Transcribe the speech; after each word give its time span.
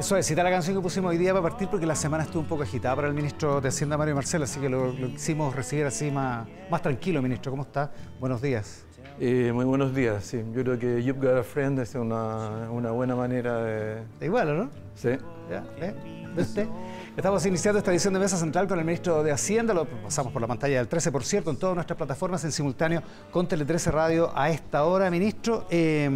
Eso 0.00 0.16
es, 0.16 0.24
cita 0.24 0.42
la 0.42 0.50
canción 0.50 0.74
que 0.74 0.80
pusimos 0.80 1.10
hoy 1.10 1.18
día 1.18 1.34
para 1.34 1.42
partir 1.42 1.68
porque 1.68 1.84
la 1.84 1.94
semana 1.94 2.24
estuvo 2.24 2.40
un 2.40 2.48
poco 2.48 2.62
agitada 2.62 2.96
para 2.96 3.08
el 3.08 3.12
ministro 3.12 3.60
de 3.60 3.68
Hacienda, 3.68 3.98
Mario 3.98 4.14
Marcelo, 4.14 4.44
así 4.44 4.58
que 4.58 4.70
lo, 4.70 4.94
lo 4.94 5.08
quisimos 5.08 5.54
recibir 5.54 5.84
así 5.84 6.10
más, 6.10 6.48
más 6.70 6.80
tranquilo, 6.80 7.20
ministro. 7.20 7.52
¿Cómo 7.52 7.64
está? 7.64 7.92
Buenos 8.18 8.40
días. 8.40 8.86
Eh, 9.20 9.52
muy 9.52 9.66
buenos 9.66 9.94
días, 9.94 10.24
sí. 10.24 10.42
Yo 10.54 10.62
creo 10.62 10.78
que 10.78 11.02
You've 11.02 11.20
Got 11.20 11.40
a 11.40 11.42
Friend 11.42 11.78
es 11.80 11.94
una, 11.96 12.70
una 12.70 12.92
buena 12.92 13.14
manera 13.14 13.62
de... 13.62 14.02
Igual, 14.22 14.56
¿no? 14.56 14.70
Sí. 14.94 15.10
¿Ya? 15.50 15.66
¿Eh? 15.76 15.94
¿Viste? 16.34 16.66
Estamos 17.14 17.44
iniciando 17.44 17.78
esta 17.78 17.90
edición 17.90 18.14
de 18.14 18.20
Mesa 18.20 18.38
Central 18.38 18.66
con 18.66 18.78
el 18.78 18.86
ministro 18.86 19.22
de 19.22 19.32
Hacienda, 19.32 19.74
lo 19.74 19.84
pasamos 19.84 20.32
por 20.32 20.40
la 20.40 20.48
pantalla 20.48 20.78
del 20.78 20.88
13, 20.88 21.12
por 21.12 21.24
cierto, 21.24 21.50
en 21.50 21.58
todas 21.58 21.74
nuestras 21.74 21.98
plataformas 21.98 22.42
en 22.44 22.52
simultáneo 22.52 23.02
con 23.30 23.46
Tele 23.46 23.66
13 23.66 23.90
Radio 23.90 24.32
a 24.34 24.48
esta 24.48 24.82
hora, 24.84 25.10
ministro. 25.10 25.66
Eh, 25.68 26.08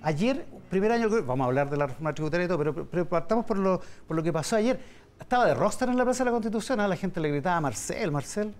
ayer, 0.00 0.46
primer 0.66 0.92
año, 0.92 1.08
vamos 1.24 1.44
a 1.44 1.48
hablar 1.48 1.70
de 1.70 1.76
la 1.76 1.86
reforma 1.86 2.14
tributaria 2.14 2.44
y 2.44 2.48
todo, 2.48 2.58
pero, 2.58 2.74
pero 2.86 3.08
partamos 3.08 3.44
por 3.44 3.58
lo, 3.58 3.80
por 4.06 4.16
lo 4.16 4.22
que 4.22 4.32
pasó 4.32 4.56
ayer. 4.56 4.78
Estaba 5.18 5.46
de 5.46 5.54
roster 5.54 5.88
en 5.88 5.96
la 5.96 6.04
Plaza 6.04 6.24
de 6.24 6.26
la 6.26 6.32
Constitución, 6.32 6.78
a 6.80 6.88
la 6.88 6.96
gente 6.96 7.20
le 7.20 7.30
gritaba 7.30 7.60
Marcel, 7.60 8.10
Marcel. 8.12 8.52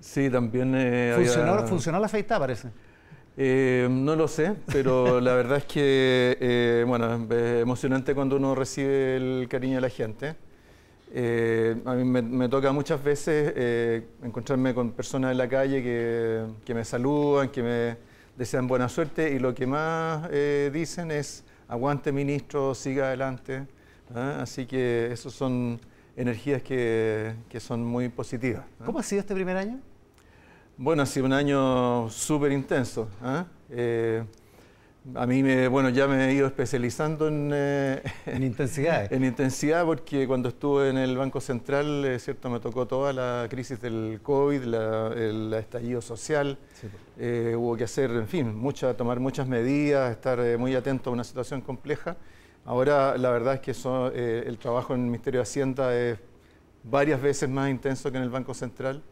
Sí, 0.00 0.30
también 0.30 0.72
eh, 0.74 1.12
funcionó, 1.16 1.52
había- 1.52 1.66
funcionó 1.66 1.98
la 2.00 2.06
afeitada, 2.06 2.40
parece. 2.40 2.68
Eh, 3.36 3.86
no 3.90 4.16
lo 4.16 4.26
sé, 4.28 4.54
pero 4.72 5.20
la 5.22 5.34
verdad 5.34 5.58
es 5.58 5.64
que, 5.64 6.36
eh, 6.40 6.84
bueno, 6.86 7.26
es 7.30 7.62
emocionante 7.62 8.14
cuando 8.14 8.36
uno 8.36 8.54
recibe 8.54 9.16
el 9.16 9.46
cariño 9.48 9.76
de 9.76 9.80
la 9.82 9.90
gente. 9.90 10.34
Eh, 11.12 11.76
a 11.84 11.94
mí 11.94 12.04
me, 12.04 12.22
me 12.22 12.48
toca 12.48 12.72
muchas 12.72 13.02
veces 13.02 14.04
encontrarme 14.22 14.72
con 14.74 14.92
personas 14.92 15.32
en 15.32 15.38
la 15.38 15.48
calle 15.48 15.82
que, 15.82 16.44
que 16.64 16.74
me 16.74 16.84
saludan, 16.84 17.48
que 17.50 17.62
me 17.62 17.96
desean 18.40 18.66
buena 18.66 18.88
suerte 18.88 19.32
y 19.32 19.38
lo 19.38 19.54
que 19.54 19.66
más 19.66 20.26
eh, 20.32 20.70
dicen 20.72 21.10
es 21.10 21.44
aguante 21.68 22.10
ministro, 22.10 22.74
siga 22.74 23.08
adelante. 23.08 23.66
¿ah? 24.14 24.38
Así 24.40 24.64
que 24.64 25.12
esas 25.12 25.34
son 25.34 25.78
energías 26.16 26.62
que, 26.62 27.34
que 27.50 27.60
son 27.60 27.84
muy 27.84 28.08
positivas. 28.08 28.64
¿ah? 28.80 28.84
¿Cómo 28.86 28.98
ha 28.98 29.02
sido 29.02 29.20
este 29.20 29.34
primer 29.34 29.58
año? 29.58 29.78
Bueno, 30.78 31.02
ha 31.02 31.06
sido 31.06 31.26
un 31.26 31.34
año 31.34 32.08
súper 32.08 32.52
intenso. 32.52 33.10
¿ah? 33.22 33.44
Eh, 33.68 34.24
a 35.14 35.26
mí, 35.26 35.42
me, 35.42 35.66
bueno, 35.68 35.88
ya 35.88 36.06
me 36.06 36.28
he 36.28 36.34
ido 36.34 36.46
especializando 36.46 37.28
en, 37.28 37.50
eh, 37.54 38.02
En 38.26 38.42
intensidades. 38.42 39.10
en 39.12 39.24
intensidad 39.24 39.84
porque 39.84 40.26
cuando 40.26 40.50
estuve 40.50 40.90
en 40.90 40.98
el 40.98 41.16
Banco 41.16 41.40
Central, 41.40 42.04
eh, 42.04 42.18
cierto, 42.18 42.50
me 42.50 42.60
tocó 42.60 42.86
toda 42.86 43.12
la 43.12 43.46
crisis 43.48 43.80
del 43.80 44.20
COVID, 44.22 44.62
la- 44.64 45.12
el 45.16 45.52
estallido 45.54 46.00
social. 46.02 46.58
Sí, 46.74 46.86
pues. 46.88 47.02
Eh, 47.18 47.54
hubo 47.56 47.76
que 47.76 47.84
hacer, 47.84 48.10
en 48.10 48.28
fin, 48.28 48.54
mucha, 48.54 48.94
tomar 48.96 49.20
muchas 49.20 49.46
medidas, 49.48 50.10
estar 50.10 50.38
eh, 50.40 50.56
muy 50.58 50.74
atento 50.74 51.10
a 51.10 51.12
una 51.12 51.24
situación 51.24 51.60
compleja. 51.62 52.16
Ahora, 52.66 53.16
la 53.16 53.30
verdad 53.30 53.54
es 53.54 53.60
que 53.60 53.70
eso, 53.70 54.12
eh, 54.14 54.44
el 54.46 54.58
trabajo 54.58 54.94
en 54.94 55.00
el 55.00 55.06
Ministerio 55.06 55.40
de 55.40 55.42
Hacienda 55.42 55.96
es 55.96 56.18
varias 56.84 57.20
veces 57.20 57.48
más 57.48 57.70
intenso 57.70 58.10
que 58.10 58.18
en 58.18 58.22
el 58.24 58.30
Banco 58.30 58.52
Central 58.54 59.02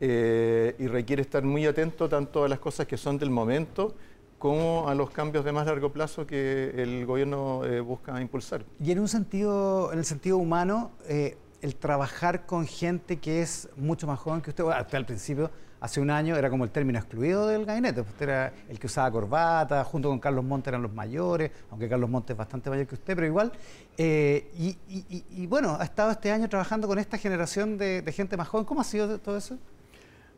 eh, 0.00 0.74
y 0.78 0.86
requiere 0.88 1.22
estar 1.22 1.42
muy 1.44 1.64
atento 1.66 2.08
tanto 2.08 2.44
a 2.44 2.48
las 2.48 2.58
cosas 2.58 2.86
que 2.86 2.96
son 2.96 3.18
del 3.18 3.30
momento 3.30 3.94
como 4.38 4.88
a 4.88 4.94
los 4.94 5.10
cambios 5.10 5.44
de 5.44 5.52
más 5.52 5.66
largo 5.66 5.92
plazo 5.92 6.26
que 6.26 6.70
el 6.80 7.04
gobierno 7.06 7.64
eh, 7.64 7.80
busca 7.80 8.20
impulsar. 8.20 8.64
Y 8.82 8.92
en 8.92 9.00
un 9.00 9.08
sentido, 9.08 9.92
en 9.92 9.98
el 9.98 10.04
sentido 10.04 10.38
humano, 10.38 10.92
eh, 11.08 11.36
el 11.60 11.74
trabajar 11.74 12.46
con 12.46 12.66
gente 12.66 13.16
que 13.18 13.42
es 13.42 13.68
mucho 13.76 14.06
más 14.06 14.18
joven 14.20 14.40
que 14.40 14.50
usted, 14.50 14.64
al 14.64 15.06
principio, 15.06 15.50
hace 15.80 16.00
un 16.00 16.10
año, 16.10 16.36
era 16.36 16.50
como 16.50 16.62
el 16.64 16.70
término 16.70 16.98
excluido 17.00 17.48
del 17.48 17.64
gabinete. 17.64 18.00
Usted 18.00 18.22
era 18.28 18.52
el 18.68 18.78
que 18.78 18.86
usaba 18.86 19.10
corbata, 19.10 19.82
junto 19.84 20.08
con 20.08 20.20
Carlos 20.20 20.44
Montes 20.44 20.68
eran 20.68 20.82
los 20.82 20.92
mayores, 20.92 21.50
aunque 21.70 21.88
Carlos 21.88 22.08
Montes 22.08 22.34
es 22.34 22.38
bastante 22.38 22.70
mayor 22.70 22.86
que 22.86 22.94
usted, 22.94 23.14
pero 23.16 23.26
igual. 23.26 23.52
eh, 23.96 24.48
y, 24.56 24.68
y- 24.88 25.04
y- 25.08 25.24
y 25.42 25.46
bueno, 25.48 25.76
ha 25.80 25.84
estado 25.84 26.12
este 26.12 26.30
año 26.30 26.48
trabajando 26.48 26.86
con 26.86 27.00
esta 27.00 27.18
generación 27.18 27.76
de 27.76 28.12
gente 28.14 28.36
más 28.36 28.46
joven. 28.46 28.64
¿Cómo 28.64 28.80
ha 28.80 28.84
sido 28.84 29.18
todo 29.18 29.36
eso? 29.36 29.58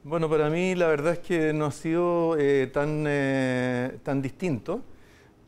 Bueno, 0.03 0.31
para 0.31 0.48
mí 0.48 0.75
la 0.75 0.87
verdad 0.87 1.12
es 1.12 1.19
que 1.19 1.52
no 1.52 1.67
ha 1.67 1.70
sido 1.70 2.35
eh, 2.39 2.69
tan, 2.73 3.05
eh, 3.07 3.98
tan 4.02 4.23
distinto, 4.23 4.80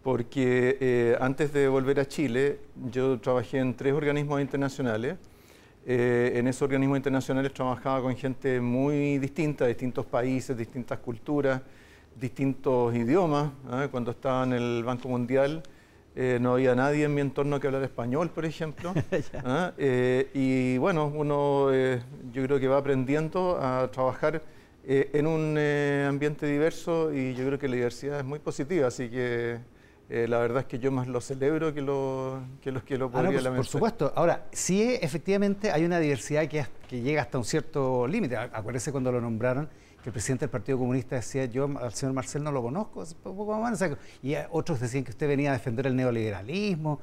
porque 0.02 0.76
eh, 0.78 1.16
antes 1.18 1.54
de 1.54 1.68
volver 1.68 1.98
a 2.00 2.06
Chile 2.06 2.58
yo 2.90 3.18
trabajé 3.18 3.60
en 3.60 3.74
tres 3.74 3.94
organismos 3.94 4.42
internacionales. 4.42 5.16
En 5.86 6.46
esos 6.46 6.62
organismos 6.62 6.98
internacionales 6.98 7.52
trabajaba 7.54 8.02
con 8.02 8.14
gente 8.14 8.60
muy 8.60 9.18
distinta, 9.18 9.66
distintos 9.66 10.04
países, 10.04 10.56
distintas 10.56 10.98
culturas, 10.98 11.62
distintos 12.20 12.94
idiomas. 12.94 13.50
¿ah? 13.70 13.88
Cuando 13.90 14.10
estaba 14.10 14.44
en 14.44 14.52
el 14.52 14.84
Banco 14.84 15.08
Mundial 15.08 15.62
eh, 16.14 16.38
no 16.40 16.54
había 16.54 16.74
nadie 16.74 17.04
en 17.04 17.14
mi 17.14 17.20
entorno 17.20 17.58
que 17.58 17.66
hablara 17.66 17.86
español, 17.86 18.30
por 18.30 18.44
ejemplo. 18.44 18.92
¿ah? 19.44 19.72
Eh, 19.78 20.28
y 20.34 20.78
bueno, 20.78 21.06
uno 21.06 21.68
eh, 21.72 22.02
yo 22.32 22.42
creo 22.44 22.60
que 22.60 22.68
va 22.68 22.78
aprendiendo 22.78 23.58
a 23.60 23.90
trabajar 23.90 24.42
eh, 24.84 25.10
en 25.14 25.26
un 25.26 25.54
eh, 25.58 26.06
ambiente 26.08 26.46
diverso 26.46 27.12
y 27.14 27.34
yo 27.34 27.46
creo 27.46 27.58
que 27.58 27.68
la 27.68 27.76
diversidad 27.76 28.18
es 28.18 28.24
muy 28.24 28.40
positiva, 28.40 28.88
así 28.88 29.08
que 29.08 29.58
la 30.08 30.40
verdad 30.40 30.58
es 30.60 30.66
que 30.66 30.78
yo 30.78 30.92
más 30.92 31.08
lo 31.08 31.22
celebro 31.22 31.72
que 31.72 31.80
lo 31.80 32.42
que, 32.60 32.70
lo, 32.70 32.84
que 32.84 32.98
lo 32.98 33.06
Ah, 33.14 33.22
no, 33.22 33.30
podría 33.30 33.48
por, 33.48 33.56
por 33.56 33.66
supuesto. 33.66 34.12
Ahora, 34.14 34.44
sí, 34.52 34.98
efectivamente, 35.00 35.70
hay 35.70 35.86
una 35.86 35.98
diversidad 35.98 36.46
que, 36.48 36.66
que 36.86 37.00
llega 37.00 37.22
hasta 37.22 37.38
un 37.38 37.44
cierto 37.44 38.06
límite. 38.06 38.36
Acuérdese 38.36 38.92
cuando 38.92 39.10
lo 39.10 39.22
nombraron, 39.22 39.70
que 40.02 40.08
el 40.08 40.12
presidente 40.12 40.44
del 40.44 40.50
Partido 40.50 40.78
Comunista 40.78 41.16
decía, 41.16 41.44
yo 41.46 41.68
al 41.78 41.92
señor 41.94 42.12
Marcel 42.14 42.42
no 42.42 42.50
lo 42.52 42.60
conozco, 42.62 43.02
es 43.02 43.16
un 43.24 43.36
poco 43.36 43.58
más, 43.58 43.74
o 43.74 43.76
sea, 43.76 43.96
y 44.22 44.34
otros 44.50 44.80
decían 44.80 45.04
que 45.04 45.10
usted 45.10 45.28
venía 45.28 45.50
a 45.50 45.52
defender 45.54 45.86
el 45.86 45.94
neoliberalismo. 45.96 47.00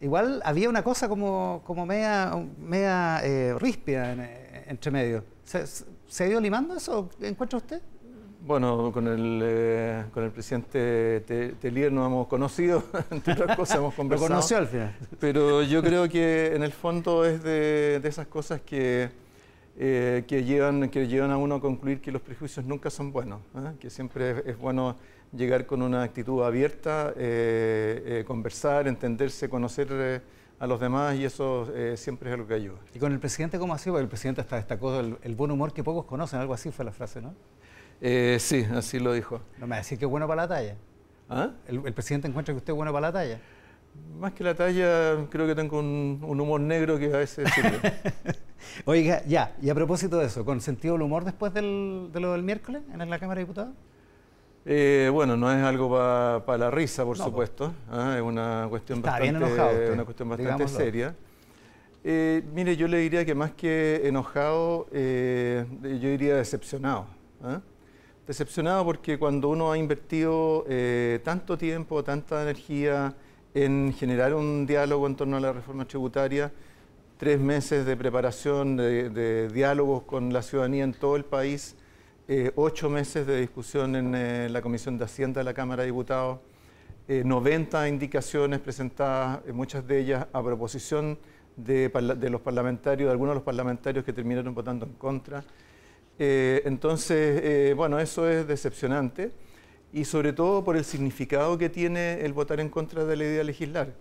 Igual 0.00 0.40
había 0.44 0.68
una 0.68 0.82
cosa 0.82 1.08
como, 1.08 1.62
como 1.66 1.84
media, 1.84 2.32
media 2.58 3.20
eh, 3.24 3.54
ríspida 3.58 4.12
en- 4.12 4.20
eh, 4.20 4.64
entre 4.68 4.90
medio. 4.90 5.24
¿Se, 5.44 5.66
se- 5.66 6.24
ha 6.24 6.26
ido 6.28 6.40
limando 6.40 6.74
eso, 6.76 7.10
encuentra 7.20 7.56
usted? 7.58 7.82
Bueno, 8.46 8.92
con 8.92 9.08
el, 9.08 9.40
eh, 9.42 10.04
con 10.14 10.22
el 10.24 10.30
presidente 10.30 11.22
Te- 11.26 11.48
Telier 11.60 11.92
nos 11.92 12.06
hemos 12.06 12.28
conocido, 12.28 12.84
entre 13.10 13.32
otras 13.34 13.56
cosas 13.56 13.78
hemos 13.78 13.92
Lo 13.92 13.96
conversado. 13.96 14.28
conoció 14.30 14.56
al 14.58 14.68
final. 14.68 14.96
Pero 15.18 15.62
yo 15.64 15.82
creo 15.82 16.08
que 16.08 16.54
en 16.54 16.62
el 16.62 16.72
fondo 16.72 17.24
es 17.24 17.42
de, 17.42 17.98
de 18.00 18.08
esas 18.08 18.28
cosas 18.28 18.60
que, 18.62 19.10
eh, 19.78 20.24
que, 20.26 20.44
llevan, 20.44 20.88
que 20.88 21.06
llevan 21.06 21.30
a 21.30 21.36
uno 21.38 21.56
a 21.56 21.60
concluir 21.60 22.00
que 22.00 22.10
los 22.10 22.20
prejuicios 22.20 22.66
nunca 22.66 22.90
son 22.90 23.12
buenos, 23.12 23.40
¿eh? 23.54 23.72
que 23.78 23.90
siempre 23.90 24.30
es, 24.30 24.46
es 24.46 24.58
bueno 24.58 24.96
llegar 25.32 25.66
con 25.66 25.82
una 25.82 26.02
actitud 26.02 26.42
abierta, 26.42 27.12
eh, 27.16 28.02
eh, 28.20 28.24
conversar, 28.26 28.88
entenderse, 28.88 29.48
conocer 29.48 29.88
eh, 29.90 30.20
a 30.58 30.66
los 30.66 30.80
demás 30.80 31.16
y 31.16 31.24
eso 31.24 31.70
eh, 31.74 31.96
siempre 31.96 32.30
es 32.30 32.34
algo 32.34 32.48
que 32.48 32.54
ayuda. 32.54 32.78
¿Y 32.94 32.98
con 32.98 33.12
el 33.12 33.20
presidente 33.20 33.58
cómo 33.58 33.74
ha 33.74 33.78
sido? 33.78 33.92
Porque 33.94 34.02
el 34.04 34.08
presidente 34.08 34.40
hasta 34.40 34.56
destacó 34.56 34.98
el, 34.98 35.16
el 35.22 35.34
buen 35.36 35.50
humor 35.50 35.72
que 35.72 35.84
pocos 35.84 36.04
conocen, 36.06 36.40
algo 36.40 36.54
así 36.54 36.70
fue 36.72 36.84
la 36.84 36.92
frase, 36.92 37.20
¿no? 37.20 37.34
Sí, 38.00 38.66
así 38.74 38.98
lo 38.98 39.12
dijo. 39.12 39.40
No 39.58 39.66
me 39.66 39.70
va 39.70 39.76
a 39.76 39.78
decir 39.78 39.98
que 39.98 40.04
es 40.04 40.10
bueno 40.10 40.26
para 40.26 40.42
la 40.42 40.48
talla. 40.48 40.76
¿Ah? 41.28 41.50
El, 41.66 41.82
el 41.84 41.92
presidente 41.92 42.26
encuentra 42.26 42.54
que 42.54 42.58
usted 42.58 42.72
es 42.72 42.76
bueno 42.76 42.92
para 42.92 43.08
la 43.08 43.12
talla. 43.12 43.40
Más 44.18 44.32
que 44.32 44.42
la 44.42 44.54
talla, 44.54 45.26
creo 45.30 45.46
que 45.46 45.54
tengo 45.54 45.78
un, 45.78 46.20
un 46.26 46.40
humor 46.40 46.60
negro 46.60 46.98
que 46.98 47.06
a 47.06 47.18
veces 47.18 47.48
sirve. 47.54 47.78
Oiga, 48.84 49.22
ya, 49.26 49.54
y 49.62 49.70
a 49.70 49.74
propósito 49.74 50.18
de 50.18 50.26
eso, 50.26 50.44
¿con 50.44 50.60
sentido 50.60 50.94
del 50.94 51.02
humor 51.02 51.24
después 51.24 51.54
del, 51.54 52.10
de 52.12 52.18
lo 52.20 52.32
del 52.32 52.42
miércoles 52.42 52.82
en 52.92 53.08
la 53.08 53.18
Cámara 53.18 53.38
de 53.38 53.44
Diputados? 53.44 53.72
Eh, 54.64 55.08
bueno, 55.12 55.36
no 55.36 55.50
es 55.52 55.62
algo 55.62 55.88
para 56.44 56.58
la 56.58 56.70
risa, 56.70 57.04
por 57.04 57.16
No, 57.16 57.24
supuesto. 57.24 57.72
¿ah? 57.90 58.14
Es 58.16 58.22
una 58.22 58.66
cuestión 58.68 58.98
Está 58.98 59.18
bien 59.20 59.36
enojado 59.36 59.70
usted, 59.70 59.92
una 59.92 60.04
cuestión 60.04 60.28
bastante 60.28 60.52
digámoslo. 60.52 60.78
seria. 60.78 61.14
Eh, 62.04 62.42
mire, 62.54 62.76
yo 62.76 62.88
le 62.88 62.98
diría 62.98 63.24
que 63.24 63.34
más 63.34 63.52
que 63.52 64.02
enojado, 64.04 64.88
eh, 64.92 65.64
yo 65.82 66.08
diría 66.10 66.36
decepcionado. 66.36 67.06
¿ah? 67.42 67.60
Decepcionado 68.26 68.84
porque 68.84 69.18
cuando 69.18 69.48
uno 69.48 69.72
ha 69.72 69.78
invertido 69.78 70.64
eh, 70.68 71.20
tanto 71.24 71.56
tiempo, 71.56 72.04
tanta 72.04 72.42
energía 72.42 73.14
en 73.54 73.94
generar 73.94 74.34
un 74.34 74.66
diálogo 74.66 75.06
en 75.06 75.16
torno 75.16 75.36
a 75.36 75.40
la 75.40 75.52
reforma 75.52 75.86
tributaria, 75.86 76.52
tres 77.16 77.40
meses 77.40 77.84
de 77.84 77.96
preparación, 77.96 78.76
de, 78.76 79.48
diálogos 79.48 80.02
con 80.02 80.32
la 80.32 80.42
ciudadanía 80.42 80.84
en 80.84 80.92
todo 80.92 81.16
el 81.16 81.24
país, 81.24 81.76
eh, 82.28 82.52
ocho 82.56 82.90
meses 82.90 83.26
de 83.26 83.40
discusión 83.40 83.96
en 83.96 84.14
eh, 84.14 84.48
la 84.50 84.60
Comisión 84.62 84.98
de 84.98 85.04
Hacienda 85.04 85.40
de 85.40 85.44
la 85.44 85.54
Cámara 85.54 85.82
de 85.82 85.86
Diputados, 85.86 86.38
eh, 87.10 87.22
90 87.24 87.88
indicaciones 87.88 88.60
presentadas, 88.60 89.40
eh, 89.46 89.52
muchas 89.52 89.86
de 89.86 89.98
ellas 89.98 90.26
a 90.30 90.42
proposición 90.42 91.18
de, 91.56 91.88
de 91.88 92.28
los 92.28 92.42
parlamentarios, 92.42 93.06
de 93.06 93.12
algunos 93.12 93.32
de 93.32 93.36
los 93.36 93.44
parlamentarios 93.44 94.04
que 94.04 94.12
terminaron 94.12 94.54
votando 94.54 94.84
en 94.84 94.92
contra. 94.92 95.42
Eh, 96.18 96.60
entonces, 96.66 97.74
bueno, 97.74 97.98
eso 97.98 98.28
es 98.28 98.46
decepcionante 98.46 99.32
y 99.92 100.04
sobre 100.04 100.32
todo 100.32 100.64
por 100.64 100.76
el 100.76 100.84
significado 100.84 101.56
que 101.58 101.68
tiene 101.68 102.20
el 102.20 102.32
votar 102.32 102.60
en 102.60 102.68
contra 102.68 103.04
de 103.04 103.16
la 103.16 103.24
idea 103.24 103.38
de 103.38 103.44
legislar. 103.44 103.94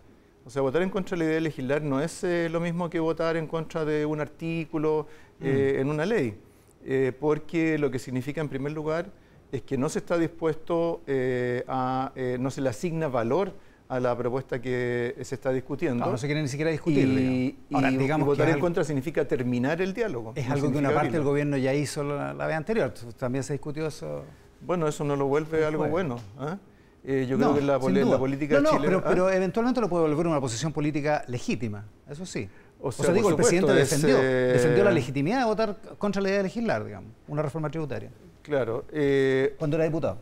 O 0.45 0.49
sea, 0.49 0.61
votar 0.61 0.81
en 0.81 0.89
contra 0.89 1.15
de 1.15 1.19
la 1.19 1.25
idea 1.25 1.35
de 1.35 1.41
legislar 1.41 1.81
no 1.81 2.01
es 2.01 2.23
eh, 2.23 2.47
lo 2.49 2.59
mismo 2.59 2.89
que 2.89 2.99
votar 2.99 3.35
en 3.37 3.47
contra 3.47 3.83
de 3.85 4.05
un 4.05 4.21
artículo 4.21 5.07
eh, 5.41 5.77
en 5.79 5.89
una 5.89 6.05
ley, 6.05 6.37
eh, 6.85 7.11
porque 7.19 7.77
lo 7.77 7.91
que 7.91 7.99
significa 7.99 8.41
en 8.41 8.49
primer 8.49 8.71
lugar 8.71 9.11
es 9.51 9.61
que 9.61 9.77
no 9.77 9.89
se 9.89 9.99
está 9.99 10.17
dispuesto 10.17 11.01
eh, 11.07 11.63
a, 11.67 12.11
eh, 12.15 12.37
no 12.39 12.51
se 12.51 12.61
le 12.61 12.69
asigna 12.69 13.07
valor 13.07 13.53
a 13.89 14.01
la 14.01 14.17
propuesta 14.17 14.61
que 14.61 15.15
se 15.21 15.35
está 15.35 15.51
discutiendo. 15.53 16.03
No, 16.03 16.11
no 16.11 16.17
se 16.17 16.27
quiere 16.27 16.41
ni 16.41 16.49
siquiera 16.49 16.71
discutir. 16.71 17.07
Y, 17.07 17.57
digamos 17.97 18.27
votar 18.27 18.49
en 18.49 18.59
contra 18.59 18.83
significa 18.83 19.25
terminar 19.25 19.81
el 19.81 19.93
diálogo. 19.93 20.33
Es 20.35 20.49
algo 20.49 20.71
que 20.71 20.77
una 20.77 20.93
parte 20.93 21.11
del 21.11 21.23
gobierno 21.23 21.55
ya 21.55 21.73
hizo 21.73 22.03
la, 22.03 22.33
vez 22.33 22.57
anterior. 22.57 22.93
También 23.17 23.43
se 23.43 23.53
discutió 23.53 23.87
eso. 23.87 24.23
Bueno, 24.61 24.87
eso 24.87 25.03
no 25.03 25.15
lo 25.15 25.27
vuelve 25.27 25.65
algo 25.65 25.87
bueno. 25.87 26.17
¿ah? 26.37 26.57
Eh, 27.03 27.25
yo 27.25 27.37
creo 27.37 27.55
que 27.55 27.61
la, 27.61 27.73
la 27.73 28.17
política 28.17 28.59
no, 28.59 28.73
no, 28.73 28.81
Pero, 28.81 29.01
pero, 29.01 29.29
eventualmente 29.29 29.79
lo 29.79 29.87
puede 29.87 30.03
volver 30.03 30.27
una 30.27 30.41
posición 30.41 30.73
política 30.73 31.23
legítima, 31.27 31.85
eso 32.09 32.25
sí. 32.25 32.49
O 32.81 32.91
sea, 32.91 33.13
digo, 33.13 33.29
el 33.29 33.35
presidente 33.37 33.71
defendió, 33.71 34.17
eh, 34.21 34.51
defendió 34.53 34.83
la 34.83 34.91
legitimidad 34.91 35.39
de 35.39 35.45
votar 35.45 35.77
contra 35.97 36.21
la 36.21 36.27
idea 36.27 36.37
de 36.39 36.43
legislar, 36.43 36.83
digamos, 36.83 37.09
una 37.29 37.41
reforma 37.41 37.69
tributaria. 37.69 38.11
Claro. 38.41 38.83
Eh, 38.91 39.55
cuando 39.57 39.77
era 39.77 39.85
diputado. 39.85 40.17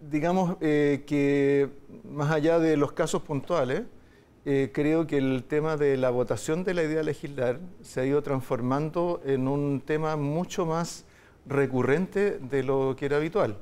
Digamos 0.00 0.56
que 0.58 1.68
más 2.04 2.30
allá 2.30 2.60
de 2.60 2.76
los 2.76 2.92
casos 2.92 3.22
puntuales, 3.22 3.82
creo 4.44 5.06
que 5.06 5.18
el 5.18 5.44
tema 5.44 5.76
de 5.76 5.96
la 5.96 6.10
votación 6.10 6.64
de 6.64 6.74
la 6.74 6.82
idea 6.84 6.98
de 6.98 7.04
legislar 7.04 7.60
se 7.82 8.00
ha 8.00 8.06
ido 8.06 8.22
transformando 8.22 9.20
en 9.24 9.46
un 9.46 9.80
tema 9.80 10.16
mucho 10.16 10.64
más 10.64 11.04
recurrente 11.46 12.38
de 12.38 12.62
lo 12.62 12.94
que 12.96 13.06
era 13.06 13.16
habitual. 13.16 13.56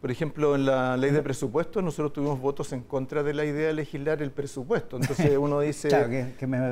Por 0.00 0.10
ejemplo, 0.10 0.54
en 0.54 0.66
la 0.66 0.96
ley 0.96 1.10
de 1.10 1.22
presupuesto 1.22 1.80
nosotros 1.82 2.12
tuvimos 2.12 2.38
votos 2.38 2.72
en 2.72 2.82
contra 2.82 3.22
de 3.22 3.32
la 3.34 3.44
idea 3.44 3.68
de 3.68 3.72
legislar 3.72 4.22
el 4.22 4.30
presupuesto. 4.30 4.98
Entonces 4.98 5.36
uno 5.38 5.60
dice, 5.60 5.88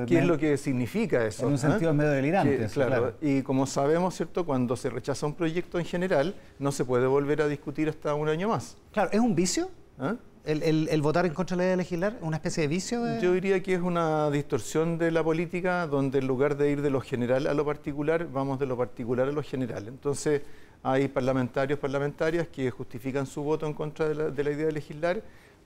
¿qué 0.07 0.19
es 0.19 0.25
lo 0.25 0.39
que 0.39 0.57
significa 0.57 1.25
eso? 1.27 1.47
En 1.47 1.53
un 1.53 1.59
sentido 1.59 1.93
medio 1.95 2.11
delirante. 2.11 2.69
claro. 2.73 3.15
Y 3.21 3.43
como 3.43 3.67
sabemos, 3.67 4.15
¿cierto? 4.15 4.45
Cuando 4.45 4.77
se 4.77 4.91
rechaza 4.91 5.27
un 5.27 5.35
proyecto 5.35 5.79
en 5.79 5.85
general, 5.85 6.35
no 6.59 6.71
se 6.71 6.85
puede 6.85 7.07
volver 7.07 7.43
a 7.43 7.49
discutir 7.49 7.89
hasta 7.89 8.15
un 8.15 8.29
año 8.29 8.49
más. 8.49 8.77
Claro, 8.93 9.11
¿es 9.11 9.21
un 9.21 9.35
vicio? 9.35 9.69
¿Ah? 9.99 10.17
El, 10.45 11.01
votar 11.01 11.25
en 11.25 11.33
contra 11.33 11.57
de 11.57 11.59
la 11.59 11.65
idea 11.65 11.71
de 11.71 11.77
legislar? 11.79 12.19
¿Una 12.21 12.37
especie 12.37 12.63
de 12.63 12.69
vicio? 12.69 13.19
Yo 13.19 13.33
diría 13.33 13.63
que 13.63 13.75
es 13.75 13.81
una 13.81 14.31
distorsión 14.31 14.99
de 14.99 15.11
la 15.11 15.25
política 15.25 15.87
donde 15.87 16.19
en 16.19 16.27
lugar 16.27 16.59
de 16.59 16.71
ir 16.71 16.83
de 16.83 16.91
lo 16.91 17.01
general 17.01 17.47
a 17.47 17.55
lo 17.55 17.65
particular, 17.65 18.29
vamos 18.31 18.59
de 18.59 18.67
lo 18.67 18.77
particular 18.77 19.27
a 19.27 19.33
lo 19.33 19.43
general. 19.43 19.89
Entonces 19.89 20.43
hay 20.83 21.09
parlamentarios, 21.09 21.79
parlamentarias 21.79 22.47
que 22.49 22.71
justifican 22.71 23.27
su 23.27 23.43
voto 23.43 23.67
en 23.67 23.73
contra 23.73 24.07
de 24.07 24.45
la, 24.45 24.51
idea 24.51 24.67
de 24.67 24.73
legislar 24.73 25.23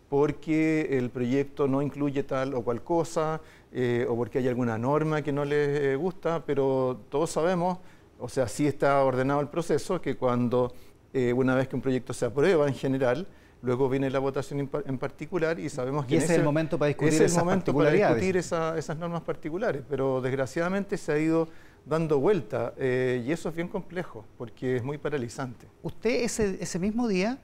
porque 0.08 0.96
el 0.96 1.10
proyecto 1.10 1.66
no 1.66 1.82
incluye 1.82 2.22
tal 2.22 2.54
o 2.54 2.62
cual 2.62 2.82
cosa, 2.82 3.40
eh, 3.72 4.06
o 4.08 4.14
porque 4.14 4.38
hay 4.38 4.46
alguna 4.46 4.78
norma 4.78 5.22
que 5.22 5.32
no 5.32 5.44
les 5.44 5.80
eh, 5.80 5.96
gusta, 5.96 6.44
pero 6.46 7.00
todos 7.10 7.30
sabemos, 7.30 7.78
o 8.20 8.28
sea, 8.28 8.46
sí 8.46 8.68
está 8.68 9.02
ordenado 9.02 9.40
el 9.40 9.48
proceso, 9.48 10.00
que 10.00 10.16
cuando 10.16 10.72
eh, 11.12 11.32
una 11.32 11.56
vez 11.56 11.66
que 11.66 11.74
un 11.74 11.82
proyecto 11.82 12.12
se 12.12 12.24
aprueba 12.24 12.68
en 12.68 12.74
general, 12.74 13.26
luego 13.62 13.88
viene 13.88 14.10
la 14.10 14.18
votación 14.18 14.68
en 14.86 14.98
particular 14.98 15.58
y 15.58 15.68
sabemos 15.68 16.06
que 16.06 16.16
ese 16.16 16.32
es 16.32 16.38
el 16.38 16.44
momento 16.44 16.78
para 16.78 16.88
discutir, 16.88 17.22
esas, 17.22 17.44
momento 17.44 17.74
para 17.74 17.90
discutir 17.90 18.36
esas 18.36 18.96
normas 18.96 19.22
particulares, 19.22 19.82
pero 19.88 20.20
desgraciadamente 20.20 20.96
se 20.96 21.12
ha 21.12 21.18
ido 21.18 21.48
dando 21.84 22.20
vuelta 22.20 22.74
eh, 22.76 23.24
y 23.26 23.32
eso 23.32 23.48
es 23.48 23.54
bien 23.54 23.68
complejo 23.68 24.24
porque 24.36 24.76
es 24.76 24.84
muy 24.84 24.98
paralizante. 24.98 25.66
Usted 25.82 26.22
ese, 26.22 26.58
ese 26.60 26.78
mismo 26.78 27.08
día 27.08 27.38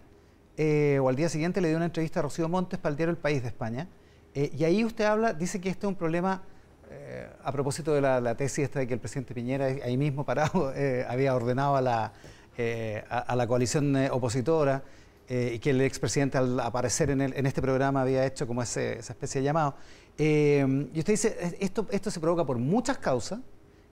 eh, 0.56 0.98
o 1.02 1.08
al 1.08 1.16
día 1.16 1.28
siguiente 1.28 1.60
le 1.60 1.68
dio 1.68 1.76
una 1.76 1.86
entrevista 1.86 2.20
a 2.20 2.22
Rocío 2.22 2.48
Montes 2.48 2.78
para 2.78 2.90
el 2.90 2.96
diario 2.96 3.10
El 3.10 3.18
País 3.18 3.42
de 3.42 3.48
España 3.48 3.88
eh, 4.34 4.52
y 4.56 4.64
ahí 4.64 4.84
usted 4.84 5.04
habla, 5.04 5.32
dice 5.32 5.60
que 5.60 5.70
este 5.70 5.86
es 5.86 5.88
un 5.88 5.96
problema 5.96 6.42
a 7.42 7.50
propósito 7.50 7.92
de 7.92 8.00
la, 8.00 8.36
tesis 8.36 8.64
esta 8.64 8.78
de 8.78 8.86
que 8.86 8.94
el 8.94 9.00
presidente 9.00 9.34
Piñera 9.34 9.64
ahí 9.64 9.96
mismo 9.96 10.24
parado 10.24 10.72
había 11.08 11.34
ordenado 11.34 11.74
a 11.76 11.82
la, 11.82 12.12
a, 13.10 13.36
la 13.36 13.46
coalición 13.48 13.96
opositora 14.12 14.82
y 15.28 15.58
que 15.58 15.70
el 15.70 15.80
expresidente 15.80 16.36
al 16.36 16.60
aparecer 16.60 17.10
en, 17.10 17.20
en, 17.20 17.46
este 17.46 17.62
programa 17.62 18.02
había 18.02 18.26
hecho 18.26 18.46
como 18.46 18.62
esa 18.62 18.82
especie 18.82 19.40
de 19.40 19.44
llamado. 19.44 19.74
y 20.18 20.98
usted 20.98 21.12
dice, 21.12 21.56
esto, 21.60 21.86
esto 21.90 22.10
se 22.10 22.20
provoca 22.20 22.44
por 22.44 22.58
muchas 22.58 22.98
causas, 22.98 23.40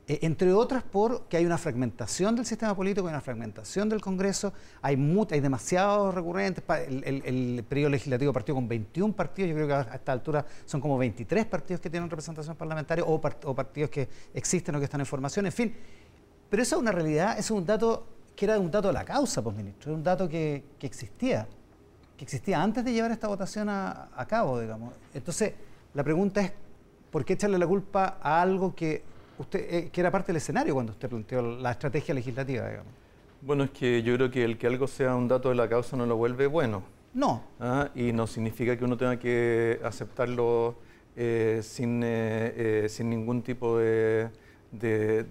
eh, 0.08 0.18
entre 0.22 0.52
otras 0.52 0.82
porque 0.82 1.36
hay 1.36 1.46
una 1.46 1.56
fragmentación 1.56 2.34
del 2.34 2.44
sistema 2.44 2.74
político, 2.74 3.06
hay 3.06 3.12
una 3.12 3.20
fragmentación 3.20 3.88
del 3.88 4.00
Congreso, 4.00 4.52
hay, 4.80 4.96
hay 5.30 5.40
demasiados 5.40 6.12
recurrentes, 6.12 6.64
el, 6.88 7.64
periodo 7.68 7.90
legislativo 7.90 8.32
partió 8.32 8.52
con 8.52 8.66
21 8.66 9.14
partidos, 9.14 9.50
yo 9.50 9.54
creo 9.54 9.68
que 9.68 9.74
a 9.74 9.94
esta 9.94 10.10
altura 10.10 10.44
son 10.64 10.80
como 10.80 10.98
23 10.98 11.46
partidos 11.46 11.80
que 11.80 11.88
tienen 11.88 12.10
representación 12.10 12.56
parlamentaria 12.56 13.04
o, 13.04 13.20
partidos 13.20 13.90
que 13.90 14.08
existen 14.34 14.74
o 14.74 14.80
que 14.80 14.86
están 14.86 15.00
en 15.00 15.06
formación, 15.06 15.46
en 15.46 15.52
fin. 15.52 15.72
Pero 16.50 16.62
eso 16.64 16.76
es 16.76 16.82
una 16.82 16.90
realidad, 16.90 17.38
eso 17.38 17.54
es 17.54 17.60
un 17.60 17.64
dato 17.64 18.04
que 18.36 18.44
era 18.44 18.58
un 18.58 18.70
dato 18.70 18.88
de 18.88 18.94
la 18.94 19.04
causa, 19.04 19.42
pues 19.42 19.56
ministro, 19.56 19.92
es 19.92 19.96
un 19.96 20.02
dato 20.02 20.28
que, 20.28 20.64
existía, 20.80 21.46
que 22.16 22.24
existía 22.24 22.62
antes 22.62 22.84
de 22.84 22.92
llevar 22.92 23.10
esta 23.10 23.28
votación 23.28 23.68
a, 23.68 24.08
a 24.14 24.26
cabo, 24.26 24.60
digamos. 24.60 24.94
Entonces, 25.14 25.54
la 25.94 26.02
pregunta 26.02 26.40
es, 26.40 26.52
¿por 27.10 27.24
qué 27.24 27.34
echarle 27.34 27.58
la 27.58 27.66
culpa 27.66 28.18
a 28.20 28.40
algo 28.40 28.74
que 28.74 29.02
usted, 29.38 29.74
eh, 29.74 29.90
que 29.90 30.00
era 30.00 30.10
parte 30.10 30.28
del 30.28 30.36
escenario 30.36 30.74
cuando 30.74 30.92
usted 30.92 31.08
planteó 31.08 31.42
la 31.42 31.72
estrategia 31.72 32.14
legislativa, 32.14 32.68
digamos. 32.68 32.92
Bueno, 33.40 33.64
es 33.64 33.70
que 33.70 34.02
yo 34.02 34.14
creo 34.14 34.30
que 34.30 34.44
el 34.44 34.56
que 34.56 34.66
algo 34.66 34.86
sea 34.86 35.14
un 35.16 35.28
dato 35.28 35.48
de 35.48 35.56
la 35.56 35.68
causa 35.68 35.96
no 35.96 36.06
lo 36.06 36.16
vuelve 36.16 36.46
bueno. 36.46 36.82
No. 37.14 37.42
¿Ah? 37.60 37.90
Y 37.94 38.12
no 38.12 38.26
significa 38.26 38.76
que 38.76 38.84
uno 38.84 38.96
tenga 38.96 39.18
que 39.18 39.80
aceptarlo 39.84 40.76
eh, 41.16 41.60
sin, 41.62 42.00
eh, 42.04 42.86
sin 42.88 43.10
ningún 43.10 43.42
tipo 43.42 43.78
de, 43.78 44.30
de, 44.72 45.24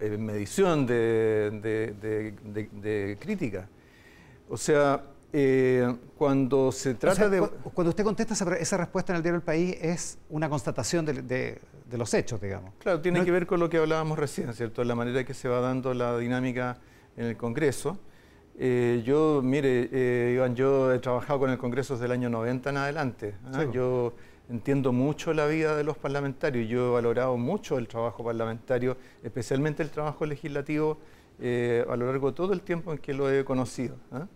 de 0.00 0.18
medición, 0.18 0.86
de, 0.86 1.56
crítica. 3.20 3.68
O 4.48 4.56
sea, 4.56 5.02
eh, 5.32 5.94
cuando 6.16 6.72
se 6.72 6.94
trata 6.94 7.28
de... 7.28 7.40
Cuando 7.74 7.90
usted 7.90 8.04
contesta 8.04 8.34
esa, 8.34 8.76
respuesta 8.76 9.12
en 9.12 9.18
el 9.18 9.22
diario 9.22 9.36
El 9.36 9.44
País 9.44 9.76
es 9.80 10.18
una 10.30 10.48
constatación 10.48 11.04
de, 11.04 11.60
los 11.92 12.14
hechos, 12.14 12.40
digamos. 12.40 12.72
Claro, 12.78 13.00
tiene 13.00 13.24
que 13.24 13.30
ver 13.30 13.46
con 13.46 13.60
lo 13.60 13.68
que 13.68 13.78
hablábamos 13.78 14.18
recién, 14.18 14.52
¿cierto? 14.54 14.82
La 14.84 14.94
manera 14.94 15.24
que 15.24 15.34
se 15.34 15.48
va 15.48 15.60
dando 15.60 15.94
la 15.94 16.16
dinámica 16.18 16.78
en 17.16 17.26
el 17.26 17.36
Congreso. 17.36 17.98
Eh, 18.58 19.02
yo, 19.04 19.40
mire, 19.44 19.88
eh, 19.92 20.32
Iván, 20.34 20.56
yo 20.56 20.92
he 20.92 20.98
trabajado 20.98 21.38
con 21.38 21.50
el 21.50 21.58
Congreso 21.58 21.94
desde 21.94 22.06
el 22.06 22.12
año 22.12 22.28
90 22.30 22.70
en 22.70 22.76
adelante. 22.76 23.34
¿ah? 23.52 23.64
Yo 23.72 24.14
entiendo 24.48 24.92
mucho 24.92 25.32
la 25.32 25.46
vida 25.46 25.76
de 25.76 25.84
los 25.84 25.96
parlamentarios. 25.96 26.68
Yo 26.68 26.88
he 26.88 26.92
valorado 26.92 27.36
mucho 27.36 27.78
el 27.78 27.88
trabajo 27.88 28.24
parlamentario, 28.24 28.96
especialmente 29.22 29.82
el 29.82 29.90
trabajo 29.90 30.26
legislativo, 30.26 30.98
a 31.40 31.96
lo 31.96 32.06
largo 32.06 32.30
de 32.30 32.36
todo 32.36 32.52
el 32.52 32.62
tiempo 32.62 32.92
en 32.92 32.98
que 32.98 33.14
lo 33.14 33.30
he 33.30 33.44
conocido. 33.44 33.96
¿ah? 34.10 34.26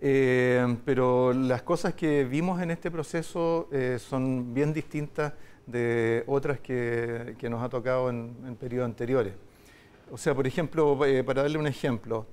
Eh, 0.00 0.76
pero 0.84 1.32
las 1.32 1.62
cosas 1.62 1.94
que 1.94 2.24
vimos 2.24 2.62
en 2.62 2.70
este 2.70 2.90
proceso 2.90 3.68
eh, 3.72 3.98
son 3.98 4.54
bien 4.54 4.72
distintas 4.72 5.32
de 5.66 6.22
otras 6.26 6.60
que, 6.60 7.36
nos 7.50 7.62
ha 7.62 7.68
tocado 7.68 8.08
en, 8.08 8.56
periodos 8.58 8.86
anteriores. 8.86 9.34
O 10.10 10.16
sea, 10.16 10.34
por 10.34 10.46
ejemplo, 10.46 11.04
eh, 11.04 11.24
para 11.24 11.42
darle 11.42 11.58
un 11.58 11.66
ejemplo, 11.66 12.26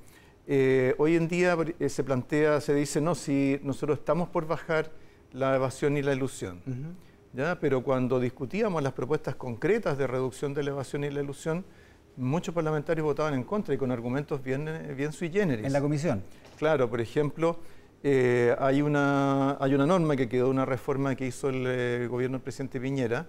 hoy 0.98 1.16
en 1.16 1.28
día 1.28 1.58
se 1.90 2.04
plantea, 2.04 2.62
se 2.62 2.74
dice, 2.76 3.02
no, 3.02 3.16
si 3.16 3.60
nosotros 3.64 3.98
estamos 3.98 4.30
por 4.30 4.46
bajar 4.46 4.92
la 5.34 5.56
evasión 5.56 5.98
y 5.98 6.04
la 6.04 6.14
ilusión, 6.14 6.62
¿ya? 7.36 7.60
pero 7.60 7.84
cuando 7.84 8.20
discutíamos 8.20 8.82
las 8.82 8.94
propuestas 8.94 9.36
concretas 9.36 9.98
de 9.98 10.08
reducción 10.08 10.54
de 10.54 10.64
la 10.64 10.72
evasión 10.72 11.04
y 11.04 11.10
la 11.10 11.22
ilusión, 11.22 11.66
muchos 12.18 12.56
parlamentarios 12.56 13.06
votaban 13.06 13.34
en 13.34 13.44
contra 13.44 13.74
y 13.74 13.78
con 13.78 13.92
argumentos 13.92 14.42
bien, 14.42 14.70
bien 14.96 15.12
sui 15.12 15.30
generis. 15.30 15.66
En 15.66 15.74
la 15.74 15.82
comisión. 15.82 16.24
Claro, 16.58 16.90
por 16.90 17.02
ejemplo, 17.02 17.60
eh, 18.04 18.56
hay, 18.60 18.82
una, 18.82 19.58
hay 19.60 19.74
una 19.74 19.86
norma 19.86 20.16
que 20.16 20.30
quedó, 20.30 20.50
una 20.50 20.66
reforma 20.66 21.16
que 21.16 21.28
hizo 21.28 21.50
el 21.50 21.66
eh, 21.68 22.08
gobierno 22.08 22.38
del 22.38 22.44
presidente 22.44 22.80
Piñera, 22.80 23.28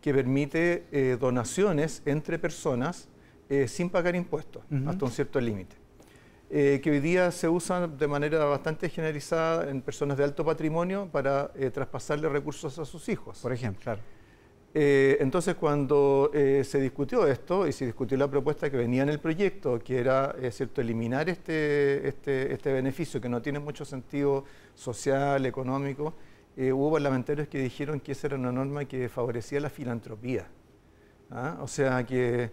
que 0.00 0.12
permite 0.12 0.86
eh, 0.92 1.16
donaciones 1.20 2.02
entre 2.04 2.38
personas 2.38 3.08
sin 3.66 3.88
pagar 3.88 4.14
impuestos, 4.14 4.62
hasta 4.86 5.06
un 5.06 5.10
cierto 5.10 5.40
límite. 5.40 5.74
Que 6.48 6.90
hoy 6.90 7.00
día 7.00 7.30
se 7.30 7.48
usa 7.48 7.86
de 7.86 8.08
manera 8.08 8.44
bastante 8.46 8.88
generalizada 8.88 9.70
en 9.70 9.82
personas 9.82 10.16
de 10.16 10.24
alto 10.24 10.44
patrimonio 10.44 11.08
para 11.12 11.52
traspasarle 11.72 12.28
recursos 12.28 12.78
a 12.78 12.84
sus 12.84 13.08
hijos. 13.08 13.38
Por 13.40 13.52
ejemplo, 13.52 13.82
claro. 13.82 14.00
Eh, 14.74 15.16
entonces, 15.20 15.54
cuando 15.54 16.30
eh, 16.34 16.62
se 16.62 16.80
discutió 16.80 17.26
esto 17.26 17.66
y 17.66 17.72
se 17.72 17.86
discutió 17.86 18.18
la 18.18 18.28
propuesta 18.28 18.70
que 18.70 18.76
venía 18.76 19.02
en 19.02 19.08
el 19.08 19.18
proyecto, 19.18 19.78
que 19.78 19.98
era 19.98 20.34
eh, 20.40 20.50
cierto, 20.50 20.80
eliminar 20.80 21.28
este, 21.28 22.06
este, 22.06 22.52
este, 22.52 22.72
beneficio 22.72 23.20
que 23.20 23.28
no 23.28 23.40
tiene 23.40 23.58
mucho 23.58 23.84
sentido 23.84 24.44
social, 24.74 25.46
económico, 25.46 26.14
hubo 26.56 26.92
parlamentarios 26.92 27.46
que 27.46 27.58
dijeron 27.58 28.00
que 28.00 28.12
esa 28.12 28.26
era 28.26 28.36
una 28.36 28.50
norma 28.50 28.84
que 28.84 29.08
favorecía 29.08 29.60
la 29.60 29.70
filantropía. 29.70 30.48
¿ah? 31.30 31.56
O 31.60 31.68
sea, 31.68 32.04
que 32.04 32.50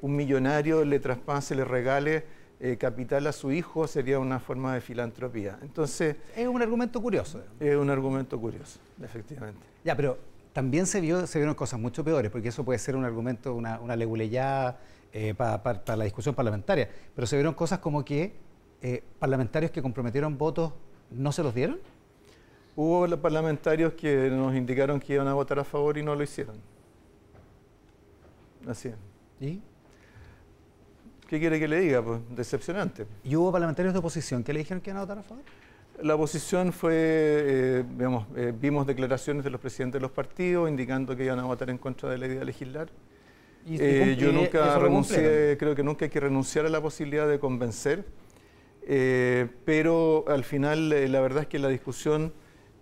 un 0.00 0.14
millonario 0.14 0.84
le 0.84 1.00
traspase, 1.00 1.56
le 1.56 1.64
regale 1.64 2.24
capital 2.78 3.26
a 3.26 3.32
su 3.32 3.50
hijo 3.50 3.88
sería 3.88 4.18
una 4.18 4.38
forma 4.38 4.74
de 4.74 4.80
filantropía. 4.80 5.58
Entonces... 5.62 6.16
Es 6.36 6.46
un 6.46 6.62
argumento 6.62 7.02
curioso. 7.02 7.40
Es 7.58 7.76
un 7.76 7.90
argumento 7.90 8.40
curioso, 8.40 8.78
efectivamente. 9.02 9.60
Ya, 9.84 9.96
pero 9.96 10.16
también 10.52 10.86
se, 10.86 11.00
vio, 11.00 11.26
se 11.26 11.38
vieron 11.38 11.54
cosas 11.54 11.80
mucho 11.80 12.04
peores, 12.04 12.30
porque 12.30 12.48
eso 12.48 12.64
puede 12.64 12.78
ser 12.78 12.94
un 12.94 13.04
argumento, 13.04 13.54
una, 13.54 13.80
una 13.80 13.96
leguleyada 13.96 14.78
eh, 15.12 15.34
para 15.34 15.96
la 15.96 16.04
discusión 16.04 16.34
parlamentaria, 16.34 16.88
pero 17.14 17.26
se 17.26 17.36
vieron 17.36 17.54
cosas 17.54 17.80
como 17.80 18.04
que 18.04 18.34
eh, 18.80 19.02
parlamentarios 19.18 19.70
que 19.70 19.82
comprometieron 19.82 20.38
votos 20.38 20.72
no 21.10 21.32
se 21.32 21.42
los 21.42 21.54
dieron. 21.54 21.78
Hubo 22.74 23.06
parlamentarios 23.18 23.92
que 23.92 24.30
nos 24.30 24.54
indicaron 24.54 24.98
que 24.98 25.14
iban 25.14 25.28
a 25.28 25.34
votar 25.34 25.58
a 25.58 25.64
favor 25.64 25.98
y 25.98 26.02
no 26.02 26.14
lo 26.14 26.22
hicieron. 26.22 26.56
Así 28.66 28.88
es. 28.88 28.94
¿Y? 29.40 29.60
¿Qué 31.32 31.40
quiere 31.40 31.58
que 31.58 31.66
le 31.66 31.80
diga? 31.80 32.02
Pues 32.04 32.20
decepcionante. 32.36 33.06
¿Y 33.24 33.34
hubo 33.36 33.50
parlamentarios 33.50 33.94
de 33.94 34.00
oposición 34.00 34.44
que 34.44 34.52
le 34.52 34.58
dijeron 34.58 34.82
que 34.82 34.90
iban 34.90 34.98
a 34.98 35.00
votar 35.06 35.16
a 35.16 35.22
favor? 35.22 35.42
La 36.02 36.14
oposición 36.14 36.74
fue, 36.74 36.92
eh, 36.94 37.84
digamos, 37.96 38.26
eh, 38.36 38.52
vimos 38.54 38.86
declaraciones 38.86 39.42
de 39.42 39.48
los 39.48 39.58
presidentes 39.58 39.94
de 39.98 40.02
los 40.02 40.10
partidos 40.10 40.68
indicando 40.68 41.16
que 41.16 41.24
iban 41.24 41.38
a 41.38 41.44
votar 41.44 41.70
en 41.70 41.78
contra 41.78 42.10
de 42.10 42.18
la 42.18 42.26
idea 42.26 42.40
de 42.40 42.44
legislar. 42.44 42.90
Y- 43.66 43.78
Eh, 43.80 44.14
yo 44.20 44.28
y 44.28 44.34
nunca 44.34 44.78
renuncié, 44.78 45.56
creo 45.58 45.74
que 45.74 45.82
nunca 45.82 46.04
hay 46.04 46.10
que 46.10 46.20
renunciar 46.20 46.66
a 46.66 46.68
la 46.68 46.82
posibilidad 46.82 47.26
de 47.26 47.38
convencer, 47.38 48.04
eh, 48.86 49.48
pero 49.64 50.26
al 50.28 50.44
final 50.44 50.92
eh, 50.92 51.08
la 51.08 51.22
verdad 51.22 51.44
es 51.44 51.48
que 51.48 51.58
la 51.58 51.68
discusión, 51.70 52.34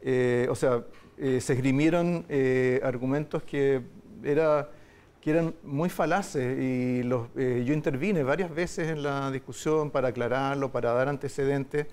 eh, 0.03 0.49
o 0.51 0.57
sea, 0.57 0.83
eh, 1.19 1.41
se 1.41 1.53
esgrimieron 1.53 2.25
eh, 2.29 2.81
argumentos 2.83 3.45
que, 3.45 3.81
era, 4.25 4.71
que 5.21 5.31
eran 5.31 5.55
muy 5.63 5.91
falaces 5.91 6.59
y 6.59 7.03
los, 7.03 7.29
eh, 7.37 7.63
yo 7.67 7.75
intervine 7.75 8.23
varias 8.23 8.51
veces 8.55 8.89
en 8.89 9.03
la 9.03 9.31
discusión 9.31 9.91
para 9.91 10.09
aclararlo, 10.09 10.73
para 10.73 10.93
dar 10.93 11.09
antecedentes, 11.09 11.87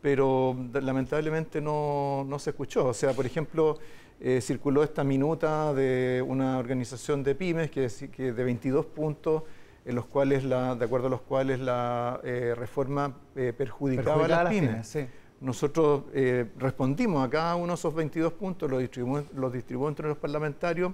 pero 0.00 0.56
lamentablemente 0.72 1.60
no, 1.60 2.24
no 2.26 2.38
se 2.38 2.50
escuchó. 2.50 2.86
O 2.86 2.94
sea, 2.94 3.12
por 3.12 3.26
ejemplo, 3.26 3.78
eh, 4.20 4.40
circuló 4.40 4.82
esta 4.82 5.04
minuta 5.04 5.74
de 5.74 6.24
una 6.26 6.58
organización 6.58 7.22
de 7.22 7.34
pymes 7.34 7.70
que, 7.70 7.88
que 8.10 8.32
de 8.32 8.44
22 8.44 8.86
puntos, 8.86 9.42
en 9.84 9.94
los 9.94 10.06
cuales 10.06 10.44
la, 10.44 10.74
de 10.74 10.84
acuerdo 10.84 11.08
a 11.08 11.10
los 11.10 11.22
cuales 11.22 11.60
la 11.60 12.20
eh, 12.24 12.54
reforma 12.56 13.14
eh, 13.34 13.52
perjudicaba, 13.56 14.16
Perjudicaba 14.16 14.40
a 14.40 14.44
las 14.44 14.52
pymes. 14.52 14.70
pymes, 14.70 14.86
sí. 14.86 15.06
Nosotros 15.40 16.04
eh, 16.14 16.46
respondimos 16.56 17.26
a 17.26 17.28
cada 17.28 17.56
uno 17.56 17.68
de 17.68 17.74
esos 17.74 17.92
22 17.92 18.32
puntos, 18.34 18.70
los 18.70 18.78
distribuimos, 18.78 19.24
los 19.34 19.52
distribuimos 19.52 19.90
entre 19.90 20.06
los 20.06 20.16
parlamentarios, 20.16 20.92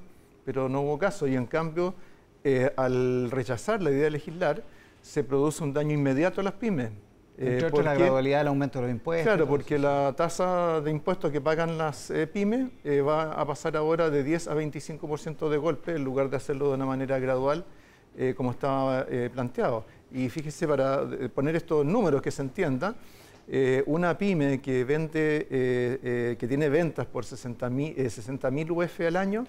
pero 0.49 0.67
no 0.67 0.81
hubo 0.81 0.97
caso. 0.97 1.27
Y 1.27 1.37
en 1.37 1.45
cambio, 1.45 1.93
eh, 2.43 2.73
al 2.75 3.31
rechazar 3.31 3.83
la 3.83 3.91
idea 3.91 4.05
de 4.05 4.13
legislar, 4.13 4.63
se 5.03 5.23
produce 5.23 5.63
un 5.63 5.75
daño 5.75 5.93
inmediato 5.93 6.41
a 6.41 6.45
las 6.45 6.55
pymes. 6.55 6.89
Eh, 7.37 7.59
Entre 7.63 7.85
la 7.85 7.95
gradualidad 7.95 8.39
del 8.39 8.49
aumento 8.49 8.79
de 8.79 8.87
los 8.87 8.91
impuestos. 8.91 9.27
Claro, 9.27 9.47
porque 9.47 9.79
la 9.79 10.15
tasa 10.17 10.81
de 10.81 10.91
impuestos 10.91 11.31
que 11.31 11.43
pagan 11.43 11.77
las 11.77 12.11
eh, 12.11 12.27
pymes 12.27 12.71
eh, 12.83 13.03
va 13.03 13.33
a 13.33 13.47
pasar 13.47 13.77
ahora 13.77 14.09
de 14.09 14.25
10 14.25 14.49
a 14.49 14.55
25% 14.55 15.51
de 15.51 15.59
golpe 15.59 15.97
en 15.97 16.03
lugar 16.03 16.31
de 16.31 16.39
hacerlo 16.39 16.69
de 16.71 16.77
una 16.77 16.87
manera 16.87 17.19
gradual 17.19 17.67
como 18.37 18.51
estaba 18.51 19.07
planteado. 19.33 19.85
Y 20.11 20.29
fíjese, 20.29 20.67
para 20.67 21.07
poner 21.33 21.55
estos 21.55 21.87
números 21.87 22.21
que 22.21 22.33
se 22.33 22.43
entienda, 22.43 22.97
una 23.87 24.19
pyme 24.19 24.61
que 24.61 24.83
vende, 24.83 26.37
que 26.37 26.49
tiene 26.49 26.69
ventas 26.69 27.07
por 27.07 27.25
60 27.25 27.71
mil 27.71 28.71
UF 28.73 29.01
al 29.03 29.15
año, 29.15 29.45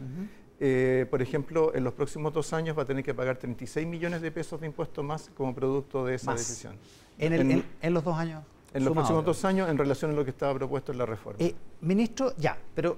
eh, 0.59 1.05
por 1.09 1.21
ejemplo, 1.21 1.73
en 1.73 1.83
los 1.83 1.93
próximos 1.93 2.33
dos 2.33 2.51
años 2.53 2.77
va 2.77 2.83
a 2.83 2.85
tener 2.85 3.03
que 3.03 3.13
pagar 3.13 3.37
36 3.37 3.87
millones 3.87 4.21
de 4.21 4.31
pesos 4.31 4.59
de 4.59 4.67
impuestos 4.67 5.03
más 5.05 5.29
como 5.35 5.55
producto 5.55 6.05
de 6.05 6.15
esa 6.15 6.31
Más. 6.31 6.39
decisión. 6.39 6.75
En, 7.17 7.33
el- 7.33 7.41
en- 7.41 7.51
en- 7.51 7.65
en 7.81 7.93
los 7.93 8.03
dos 8.03 8.17
años. 8.17 8.43
En 8.73 8.83
los 8.83 8.93
próximos 8.93 9.25
dos 9.25 9.43
años 9.45 9.69
en 9.69 9.77
relación 9.77 10.11
a 10.11 10.13
lo 10.13 10.23
que 10.23 10.29
estaba 10.31 10.53
propuesto 10.53 10.91
en 10.91 10.97
la 10.99 11.05
reforma. 11.05 11.37
Eh, 11.39 11.55
ministro, 11.81 12.33
ya, 12.37 12.57
pero 12.75 12.97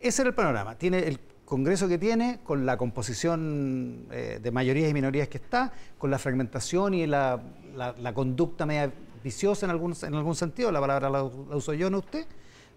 ese 0.00 0.22
era 0.22 0.30
el 0.30 0.34
panorama. 0.34 0.74
Tiene 0.76 0.98
el 1.06 1.20
Congreso 1.44 1.86
que 1.86 1.98
tiene, 1.98 2.40
con 2.42 2.64
la 2.64 2.76
composición 2.78 4.06
eh, 4.10 4.40
de 4.42 4.50
mayorías 4.50 4.90
y 4.90 4.94
minorías 4.94 5.28
que 5.28 5.36
está, 5.36 5.70
con 5.98 6.10
la 6.10 6.18
fragmentación 6.18 6.94
y 6.94 7.06
la, 7.06 7.42
la- 7.76 7.94
la 7.98 8.14
conducta 8.14 8.64
media 8.66 8.90
viciosa 9.22 9.66
en 9.66 9.70
algún, 9.70 9.94
en 10.02 10.14
algún 10.14 10.34
sentido, 10.34 10.72
la 10.72 10.80
palabra 10.80 11.08
la, 11.10 11.18
la 11.20 11.56
uso 11.56 11.74
yo, 11.74 11.90
no 11.90 11.98
usted, 11.98 12.26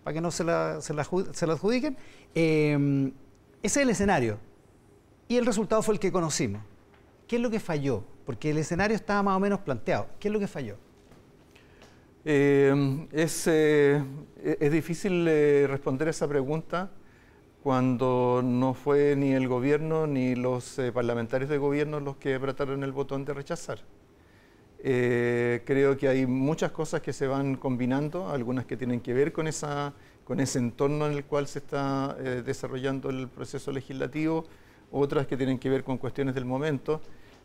para 0.04 0.14
que 0.14 0.22
no 0.22 0.30
se 0.30 0.44
la, 0.44 0.82
se 0.82 0.94
la, 0.94 1.04
adju- 1.06 1.34
se 1.34 1.48
la 1.48 1.54
adjudiquen. 1.54 1.98
Ese 3.66 3.80
es 3.80 3.84
el 3.86 3.90
escenario. 3.90 4.38
Y 5.28 5.38
el 5.38 5.46
resultado 5.48 5.82
fue 5.82 5.96
el 5.96 6.00
que 6.00 6.12
conocimos. 6.12 6.62
¿Qué 7.28 7.38
es 7.38 7.42
lo 7.42 7.50
que 7.50 7.60
falló? 7.60 8.04
Porque 8.24 8.52
el 8.52 8.60
escenario 8.60 8.96
estaba 8.96 9.24
más 9.24 9.38
o 9.38 9.40
menos 9.40 9.60
planteado. 9.62 10.06
¿Qué 10.20 10.28
es 10.28 10.32
lo 10.32 10.40
que 10.40 10.46
falló? 10.46 10.76
Eh, 12.26 13.08
es, 13.12 13.48
eh, 13.48 14.04
es 14.60 14.72
difícil 14.72 15.28
eh, 15.28 15.66
responder 15.68 16.10
esa 16.10 16.28
pregunta 16.28 16.92
cuando 17.64 18.44
no 18.44 18.76
fue 18.76 19.16
ni 19.16 19.34
el 19.34 19.48
gobierno 19.48 20.06
ni 20.06 20.36
los 20.36 20.80
parlamentarios 20.94 21.50
de 21.50 21.58
gobierno 21.58 22.00
los 22.00 22.18
que 22.18 22.36
apretaron 22.36 22.84
el 22.84 22.92
botón 22.92 23.26
de 23.26 23.34
rechazar. 23.34 23.80
Creo 24.78 25.98
que 25.98 26.08
hay 26.08 26.28
muchas 26.28 26.72
cosas 26.72 27.02
que 27.02 27.14
se 27.14 27.26
van 27.26 27.56
combinando, 27.56 28.30
algunas 28.30 28.68
que 28.68 28.78
tienen 28.78 29.02
que 29.02 29.16
ver 29.16 29.34
con, 29.34 29.48
esa, 29.48 29.96
con 30.26 30.40
ese 30.40 30.58
entorno 30.60 31.06
en 31.06 31.14
el 31.14 31.24
cual 31.24 31.48
se 31.48 31.60
está 31.60 32.18
eh, 32.20 32.42
desarrollando 32.44 33.10
el 33.10 33.30
proceso 33.30 33.72
legislativo, 33.72 34.46
otras 34.92 35.28
que 35.28 35.38
tienen 35.38 35.60
que 35.60 35.70
ver 35.70 35.84
con 35.84 35.98
cuestiones 35.98 36.36
del 36.36 36.46
momento. 36.46 37.00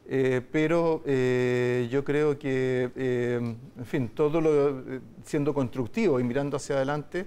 Eh, 0.08 0.40
pero 0.50 1.02
eh, 1.04 1.88
yo 1.90 2.02
creo 2.02 2.38
que, 2.38 2.90
en 2.96 3.84
fin, 3.84 4.08
todo 4.08 4.40
lo, 4.40 4.82
siendo 5.24 5.54
constructivo 5.54 6.18
y 6.18 6.24
mirando 6.24 6.56
hacia 6.56 6.76
adelante, 6.76 7.26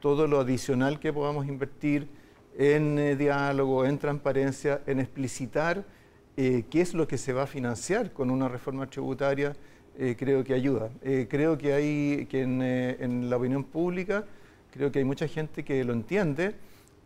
todo 0.00 0.26
lo 0.26 0.40
adicional 0.40 0.98
que 0.98 1.12
podamos 1.12 1.46
invertir 1.46 2.08
en 2.56 3.18
diálogo, 3.18 3.84
en 3.84 3.98
transparencia, 3.98 4.80
en 4.86 5.00
explicitar 5.00 5.84
qué 6.34 6.66
es 6.72 6.94
lo 6.94 7.06
que 7.06 7.18
se 7.18 7.32
va 7.32 7.42
a 7.44 7.46
financiar 7.46 8.12
con 8.12 8.30
una 8.30 8.48
reforma 8.48 8.88
tributaria, 8.88 9.54
creo 10.16 10.42
que 10.44 10.54
ayuda. 10.54 10.90
Creo 11.28 11.56
que 11.56 11.72
hay 11.72 12.26
que 12.26 12.42
en 12.42 13.30
la 13.30 13.36
opinión 13.36 13.64
pública, 13.64 14.24
creo 14.74 14.90
que 14.90 14.98
hay 14.98 15.04
mucha 15.04 15.28
gente 15.28 15.64
que 15.64 15.84
lo 15.84 15.92
entiende. 15.92 16.56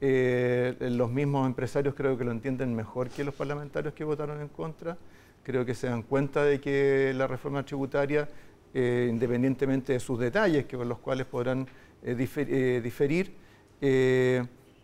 Eh, 0.00 0.74
los 0.80 1.10
mismos 1.10 1.46
empresarios 1.46 1.94
creo 1.94 2.16
que 2.16 2.24
lo 2.24 2.30
entienden 2.30 2.74
mejor 2.74 3.10
que 3.10 3.24
los 3.24 3.34
parlamentarios 3.34 3.92
que 3.92 4.04
votaron 4.04 4.40
en 4.40 4.48
contra. 4.48 4.96
Creo 5.42 5.66
que 5.66 5.74
se 5.74 5.86
dan 5.86 6.02
cuenta 6.02 6.44
de 6.44 6.60
que 6.60 7.12
la 7.14 7.26
reforma 7.26 7.62
tributaria, 7.64 8.26
eh, 8.72 9.08
independientemente 9.10 9.92
de 9.92 10.00
sus 10.00 10.18
detalles, 10.18 10.64
que 10.64 10.78
con 10.78 10.88
los 10.88 10.98
cuales 10.98 11.26
podrán 11.26 11.66
eh, 12.02 12.16
difer- 12.16 12.80
diferir, 12.80 13.34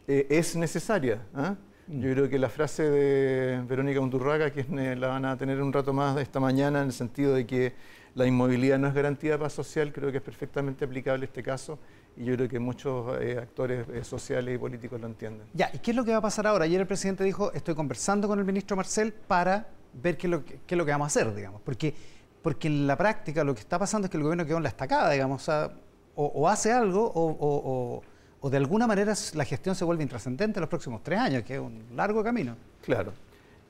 es 0.06 0.56
necesaria. 0.56 1.22
¿ah? 1.34 1.54
Yo 1.88 2.12
creo 2.12 2.28
que 2.28 2.38
la 2.38 2.50
frase 2.50 2.82
de 2.82 3.62
Verónica 3.66 4.00
Undurraga, 4.00 4.50
que 4.50 4.64
la 4.96 5.08
van 5.08 5.24
a 5.24 5.38
tener 5.38 5.60
un 5.62 5.72
rato 5.72 5.92
más 5.94 6.20
esta 6.20 6.38
mañana, 6.38 6.80
en 6.80 6.88
el 6.88 6.92
sentido 6.92 7.34
de 7.34 7.46
que 7.46 7.72
la 8.14 8.26
inmovilidad 8.26 8.78
no 8.78 8.88
es 8.88 8.94
garantía 8.94 9.32
de 9.32 9.38
paz 9.38 9.54
social, 9.54 9.92
creo 9.92 10.10
que 10.10 10.18
es 10.18 10.22
perfectamente 10.22 10.84
aplicable 10.84 11.24
este 11.24 11.42
caso 11.42 11.78
y 12.16 12.25
yo 12.25 12.35
creo 12.37 12.49
que 12.49 12.59
muchos 12.59 13.21
eh, 13.21 13.38
actores 13.40 13.87
eh, 13.92 14.04
sociales 14.04 14.54
y 14.54 14.59
políticos 14.59 15.00
lo 15.00 15.06
entienden. 15.06 15.47
Ya, 15.52 15.71
¿y 15.73 15.78
qué 15.78 15.90
es 15.90 15.97
lo 15.97 16.04
que 16.04 16.12
va 16.12 16.18
a 16.18 16.23
pasar 16.23 16.47
ahora? 16.47 16.64
Ayer 16.64 16.80
el 16.80 16.87
presidente 16.87 17.25
dijo, 17.25 17.52
estoy 17.52 17.75
conversando 17.75 18.28
con 18.28 18.38
el 18.38 18.44
ministro 18.44 18.76
Marcel 18.76 19.12
para 19.12 19.66
ver 19.92 20.16
qué 20.16 20.26
es 20.26 20.30
lo 20.30 20.44
que, 20.44 20.61
qué 20.66 20.75
es 20.75 20.78
lo 20.78 20.85
que 20.85 20.92
vamos 20.92 21.06
a 21.06 21.09
hacer, 21.09 21.35
digamos. 21.35 21.61
Porque, 21.62 21.94
porque 22.42 22.68
en 22.68 22.87
la 22.87 22.97
práctica 22.97 23.42
lo 23.44 23.54
que 23.54 23.61
está 23.61 23.78
pasando 23.78 24.06
es 24.06 24.11
que 24.11 24.16
el 24.16 24.23
gobierno 24.23 24.44
quedó 24.47 24.59
en 24.59 24.62
la 24.62 24.68
estacada, 24.68 25.11
digamos. 25.11 25.42
O, 25.42 25.44
sea, 25.44 25.73
o, 26.14 26.26
o 26.26 26.49
hace 26.49 26.73
algo 26.73 27.04
o, 27.14 28.02
o- 28.40 28.50
de 28.50 28.59
alguna 28.59 28.87
manera 28.87 29.14
la 29.35 29.44
gestión 29.47 29.75
se 29.75 29.85
vuelve 29.87 30.02
intrascendente 30.02 30.59
en 30.59 30.61
los 30.61 30.68
próximos 30.68 31.02
tres 31.02 31.18
años, 31.18 31.42
que 31.44 31.54
es 31.54 31.61
un 31.61 31.83
largo 31.97 32.23
camino. 32.23 32.54
Claro. 32.83 33.12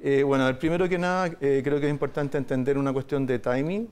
Eh, 0.03 0.25
bueno, 0.25 0.59
primero 0.59 0.89
que 0.89 0.99
nada, 0.99 1.29
eh, 1.41 1.61
creo 1.63 1.79
que 1.79 1.87
es 1.87 1.91
importante 1.93 2.37
entender 2.37 2.77
una 2.77 2.93
cuestión 2.93 3.25
de 3.25 3.39
timing. 3.39 3.89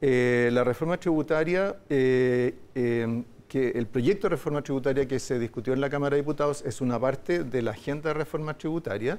Eh, 0.00 0.50
la 0.52 0.64
reforma 0.64 0.98
tributaria, 0.98 1.76
eh, 1.88 2.52
que 3.48 3.70
el 3.70 3.86
proyecto 3.86 4.28
de 4.28 4.30
reforma 4.30 4.62
tributaria 4.62 5.06
que 5.06 5.18
se 5.18 5.38
discutió 5.38 5.72
en 5.72 5.80
la 5.80 5.88
Cámara 5.88 6.16
de 6.16 6.22
Diputados 6.22 6.62
es 6.66 6.80
una 6.80 7.00
parte 7.00 7.44
de 7.44 7.62
la 7.62 7.70
agenda 7.70 8.08
de 8.08 8.14
reforma 8.14 8.56
tributaria. 8.56 9.18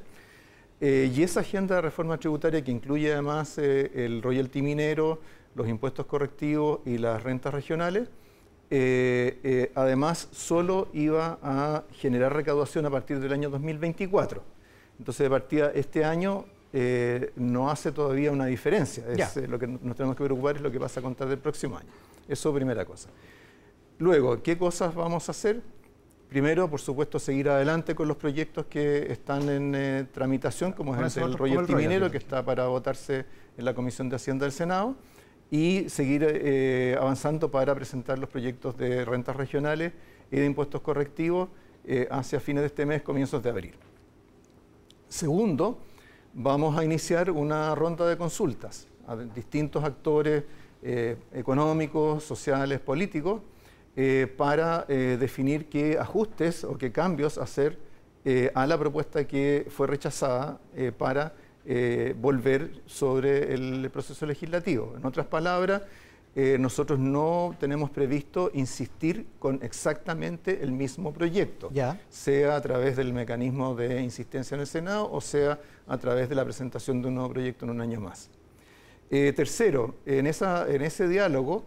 Eh, 0.82 1.12
y 1.14 1.24
esa 1.24 1.42
agenda 1.42 1.76
de 1.76 1.82
reforma 1.82 2.18
tributaria 2.18 2.64
que 2.64 2.72
incluye 2.72 3.12
además 3.12 3.58
eh, 3.58 3.92
el 3.94 4.22
royalty 4.22 4.62
minero, 4.62 5.20
los 5.56 5.68
impuestos 5.68 6.06
correctivos 6.06 6.80
y 6.86 6.98
las 6.98 7.22
rentas 7.24 7.54
regionales, 7.54 8.08
eh, 8.72 9.40
eh, 9.44 9.72
además 9.74 10.30
solo 10.32 10.90
iba 10.94 11.40
a 11.42 11.84
generar 11.94 12.34
recaudación 12.34 12.86
a 12.86 12.90
partir 12.90 13.20
del 13.20 13.34
año 13.34 13.50
2024. 13.50 14.44
Entonces, 15.00 15.24
de 15.24 15.30
partida, 15.30 15.72
este 15.74 16.06
año 16.06 16.46
eh, 16.72 17.32
no 17.36 17.72
hace 17.72 17.92
todavía 17.92 18.32
una 18.32 18.46
diferencia. 18.46 19.04
Es, 19.08 19.38
eh, 19.38 19.48
lo 19.48 19.58
que 19.58 19.66
nos 19.66 19.96
tenemos 19.96 20.16
que 20.16 20.24
preocupar 20.24 20.58
es 20.58 20.62
lo 20.62 20.72
que 20.72 20.80
pasa 20.80 21.00
a 21.00 21.04
contar 21.04 21.28
del 21.28 21.40
próximo 21.40 21.78
año. 21.78 21.90
Eso 22.28 22.54
primera 22.54 22.86
cosa. 22.86 23.10
Luego, 24.00 24.42
¿qué 24.42 24.58
cosas 24.58 24.96
vamos 24.96 25.28
a 25.28 25.32
hacer? 25.32 25.62
Primero, 26.30 26.70
por 26.70 26.80
supuesto, 26.80 27.20
seguir 27.20 27.50
adelante 27.50 27.96
con 27.96 28.08
los 28.08 28.16
proyectos 28.16 28.66
que 28.68 29.12
están 29.12 29.50
en 29.50 29.76
eh, 29.76 30.08
tramitación, 30.14 30.72
como 30.72 30.96
es 30.96 31.18
el 31.18 31.34
royalty. 31.34 31.76
minero, 31.76 32.10
que 32.10 32.18
está 32.18 32.46
para 32.46 32.68
votarse 32.68 33.26
en 33.58 33.66
la 33.66 33.74
Comisión 33.74 34.08
de 34.08 34.16
Hacienda 34.16 34.46
del 34.46 34.54
Senado, 34.54 34.96
y 35.52 35.90
seguir 35.90 36.26
eh, 36.26 36.96
avanzando 36.98 37.52
para 37.52 37.76
presentar 37.76 38.18
los 38.20 38.30
proyectos 38.30 38.78
de 38.78 39.04
rentas 39.04 39.36
regionales 39.36 39.92
y 40.32 40.38
de 40.38 40.46
impuestos 40.46 40.80
correctivos 40.80 41.50
eh, 41.84 42.08
hacia 42.10 42.40
fines 42.40 42.62
de 42.62 42.68
este 42.68 42.86
mes, 42.86 43.02
comienzos 43.02 43.44
de 43.44 43.50
abril. 43.50 43.74
Segundo, 45.10 45.78
vamos 46.34 46.78
a 46.78 46.86
iniciar 46.86 47.32
una 47.32 47.76
ronda 47.76 48.08
de 48.08 48.16
consultas 48.16 48.88
a 49.08 49.18
distintos 49.18 49.84
actores 49.84 50.46
económicos, 51.34 52.24
sociales, 52.24 52.80
políticos, 52.80 53.42
eh, 53.96 54.34
para 54.38 54.86
eh, 54.88 55.18
definir 55.20 55.68
qué 55.68 55.98
ajustes 55.98 56.64
o 56.64 56.78
qué 56.78 56.92
cambios 56.92 57.38
hacer 57.38 57.78
a 58.54 58.68
la 58.68 58.78
propuesta 58.78 59.26
que 59.26 59.66
fue 59.70 59.88
rechazada 59.88 60.60
para 61.00 61.34
volver 62.22 62.84
sobre 62.86 63.56
el 63.56 63.90
proceso 63.92 64.28
legislativo. 64.28 64.94
En 64.96 65.04
otras 65.04 65.26
palabras, 65.26 65.82
nosotros 66.60 67.00
no 67.00 67.56
tenemos 67.60 67.90
previsto 67.90 68.52
insistir 68.54 69.26
con 69.40 69.60
exactamente 69.64 70.62
el 70.62 70.74
mismo 70.74 71.12
proyecto, 71.12 71.72
sea 72.10 72.56
a 72.56 72.62
través 72.62 72.98
del 72.98 73.14
mecanismo 73.14 73.74
de 73.74 74.04
insistencia 74.04 74.54
en 74.54 74.62
el 74.62 74.68
Senado 74.68 75.10
o 75.12 75.22
sea 75.22 75.60
a 75.88 75.98
través 75.98 76.30
de 76.30 76.36
la 76.36 76.44
presentación 76.44 77.02
de 77.02 77.08
un 77.08 77.16
nuevo 77.16 77.32
proyecto 77.32 77.66
en 77.66 77.72
un 77.72 77.82
año 77.82 78.00
más. 78.00 78.30
tercero, 79.10 79.96
en, 80.06 80.28
esa, 80.28 80.70
en 80.70 80.84
ese 80.84 81.08
diálogo 81.08 81.64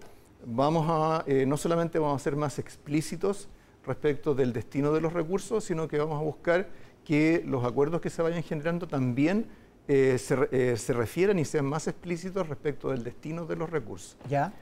vamos 0.47 0.87
a, 0.89 1.25
eh, 1.27 1.47
no 1.47 1.57
solamente 1.57 1.99
vamos 1.99 2.21
a 2.21 2.25
ser 2.25 2.37
más 2.37 2.59
explícitos 2.59 3.49
respecto 3.85 4.35
del 4.35 4.53
destino 4.53 4.93
de 4.93 5.01
los 5.01 5.13
recursos, 5.13 5.65
sino 5.65 5.89
que 5.89 5.99
vamos 5.99 6.21
a 6.21 6.25
buscar 6.25 6.69
que 7.05 7.43
los 7.47 7.65
acuerdos 7.65 8.01
que 8.01 8.11
se 8.11 8.23
vayan 8.23 8.43
generando 8.43 8.87
también 8.87 9.47
eh, 9.89 10.19
se, 10.19 10.37
eh, 10.53 10.77
se, 10.77 10.93
refieran 10.93 11.39
y 11.39 11.45
sean 11.45 11.67
más 11.67 11.89
explícitos 11.89 12.49
respecto 12.49 12.91
del 12.91 13.03
destino 13.03 13.47
de 13.47 13.57
los 13.57 13.71
recursos. 13.71 14.17
¿Ya? 14.29 14.53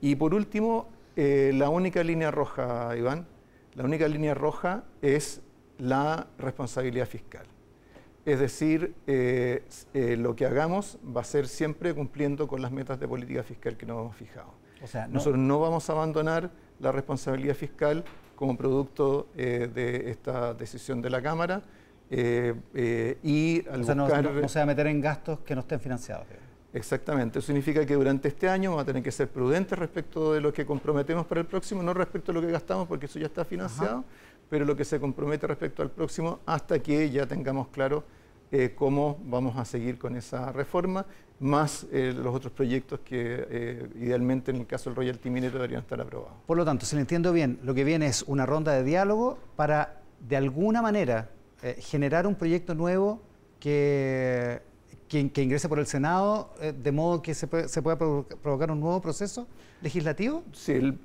Y 0.00 0.16
por 0.16 0.34
último, 0.34 0.88
la 1.16 1.68
única 1.68 2.02
línea 2.02 2.32
roja, 2.32 2.94
Iván, 2.96 3.26
la 3.74 3.84
única 3.84 4.08
línea 4.08 4.34
roja 4.34 4.82
es 5.00 5.40
la 5.78 6.26
responsabilidad 6.38 7.06
fiscal. 7.06 7.46
Es 8.26 8.40
decir, 8.40 8.94
lo 9.06 10.34
que 10.34 10.44
hagamos 10.44 10.98
va 11.16 11.20
a 11.20 11.24
ser 11.24 11.46
siempre 11.46 11.94
cumpliendo 11.94 12.48
con 12.48 12.60
las 12.60 12.72
metas 12.72 12.98
de 12.98 13.06
política 13.06 13.44
fiscal 13.44 13.76
que 13.76 13.86
nos 13.86 14.00
hemos 14.00 14.16
fijado. 14.16 14.63
Nosotros 15.08 15.38
no 15.38 15.60
vamos 15.60 15.88
a 15.88 15.92
abandonar 15.92 16.50
la 16.80 16.92
responsabilidad 16.92 17.54
fiscal 17.54 18.04
como 18.34 18.56
producto 18.56 19.28
eh, 19.36 19.70
de 19.72 20.10
esta 20.10 20.54
decisión 20.54 21.00
de 21.00 21.10
la 21.10 21.22
Cámara 21.22 21.62
eh, 22.10 22.54
eh, 22.74 23.18
y 23.22 23.66
al 23.68 23.88
o 23.88 23.94
no, 23.94 24.48
se 24.48 24.58
va 24.58 24.62
a 24.62 24.66
meter 24.66 24.86
en 24.88 25.00
gastos 25.00 25.40
que 25.40 25.54
no 25.54 25.60
estén 25.60 25.80
financiados. 25.80 26.26
Exactamente, 26.72 27.38
eso 27.38 27.46
significa 27.46 27.86
que 27.86 27.94
durante 27.94 28.28
este 28.28 28.48
año 28.48 28.70
vamos 28.70 28.82
a 28.82 28.86
tener 28.86 29.02
que 29.02 29.12
ser 29.12 29.28
prudentes 29.28 29.78
respecto 29.78 30.32
de 30.32 30.40
lo 30.40 30.52
que 30.52 30.66
comprometemos 30.66 31.24
para 31.24 31.40
el 31.40 31.46
próximo, 31.46 31.82
no 31.82 31.94
respecto 31.94 32.32
a 32.32 32.34
lo 32.34 32.40
que 32.40 32.50
gastamos 32.50 32.88
porque 32.88 33.06
eso 33.06 33.20
ya 33.20 33.26
está 33.26 33.44
financiado, 33.44 34.04
pero 34.50 34.64
lo 34.64 34.74
que 34.74 34.84
se 34.84 34.98
compromete 34.98 35.46
respecto 35.46 35.82
al 35.82 35.90
próximo 35.90 36.40
hasta 36.46 36.80
que 36.80 37.10
ya 37.10 37.26
tengamos 37.26 37.68
claro 37.68 38.02
cómo 38.76 39.18
vamos 39.24 39.56
a 39.56 39.64
seguir 39.64 39.98
con 39.98 40.16
esa 40.16 40.52
reforma 40.52 41.04
más 41.40 41.86
eh, 41.92 42.14
los 42.16 42.34
otros 42.34 42.52
proyectos 42.52 43.00
que 43.00 43.46
eh, 43.50 43.88
idealmente 44.00 44.50
en 44.50 44.58
el 44.58 44.66
caso 44.66 44.90
del 44.90 44.96
royalty 44.96 45.30
minero 45.30 45.54
deberían 45.54 45.82
estar 45.82 46.00
aprobados. 46.00 46.34
Por 46.46 46.56
lo 46.56 46.64
tanto, 46.64 46.86
si 46.86 46.96
lo 46.96 47.00
entiendo 47.00 47.32
bien, 47.32 47.58
lo 47.62 47.74
que 47.74 47.84
viene 47.84 48.06
es 48.06 48.22
una 48.22 48.46
ronda 48.46 48.72
de 48.72 48.84
diálogo 48.84 49.38
para 49.56 50.00
de 50.20 50.36
alguna 50.36 50.80
manera 50.80 51.30
eh, 51.62 51.76
generar 51.80 52.26
un 52.26 52.34
proyecto 52.34 52.74
nuevo 52.74 53.20
que, 53.60 54.62
que, 55.32 55.42
ingrese 55.42 55.68
por 55.68 55.78
el 55.78 55.86
Senado, 55.86 56.50
de 56.60 56.92
modo 56.92 57.22
que 57.22 57.34
se, 57.34 57.68
se 57.68 57.82
pueda 57.82 57.98
provocar 57.98 58.70
un 58.70 58.80
nuevo 58.80 59.00
proceso 59.00 59.46
legislativo? 59.84 60.42
Sí, 60.52 60.72
el, 60.72 60.98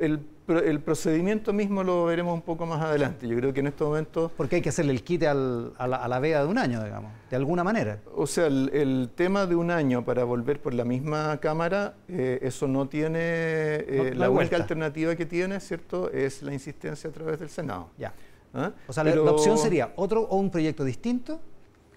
el, 0.47 0.79
procedimiento 0.79 1.53
mismo 1.53 1.83
lo 1.83 2.05
veremos 2.05 2.33
un 2.33 2.41
poco 2.41 2.65
más 2.65 2.81
adelante. 2.81 3.27
Yo 3.27 3.35
creo 3.35 3.53
que 3.53 3.59
en 3.59 3.67
estos 3.67 3.87
momentos... 3.87 4.31
Porque 4.35 4.55
hay 4.55 4.61
que 4.61 4.69
hacerle 4.69 4.93
el 4.93 5.03
quite 5.03 5.27
a, 5.27 5.33
la, 5.33 6.19
vea 6.19 6.41
de 6.41 6.47
un 6.47 6.57
año, 6.57 6.83
digamos, 6.83 7.11
de 7.29 7.35
alguna 7.35 7.63
manera. 7.63 7.99
O 8.15 8.25
sea, 8.25 8.47
el, 8.47 9.09
tema 9.15 9.45
de 9.45 9.55
un 9.55 9.69
año 9.69 10.03
para 10.03 10.23
volver 10.23 10.61
por 10.61 10.73
la 10.73 10.85
misma 10.85 11.37
Cámara, 11.39 11.95
eh, 12.07 12.39
eso 12.41 12.67
no 12.67 12.87
tiene... 12.87 13.19
Eh, 13.19 14.13
la 14.15 14.29
única 14.29 14.55
alternativa 14.55 15.15
que 15.15 15.25
tiene, 15.25 15.59
¿cierto?, 15.59 16.09
es 16.11 16.41
la 16.41 16.53
insistencia 16.53 17.09
a 17.09 17.13
través 17.13 17.39
del 17.39 17.49
Senado. 17.49 17.89
Ya. 17.97 18.13
¿Ah? 18.53 18.71
O 18.87 18.93
sea, 18.93 19.03
la, 19.03 19.21
opción 19.21 19.57
sería 19.57 19.93
otro 19.97 20.21
o 20.21 20.37
un 20.37 20.49
proyecto 20.49 20.83
distinto 20.83 21.39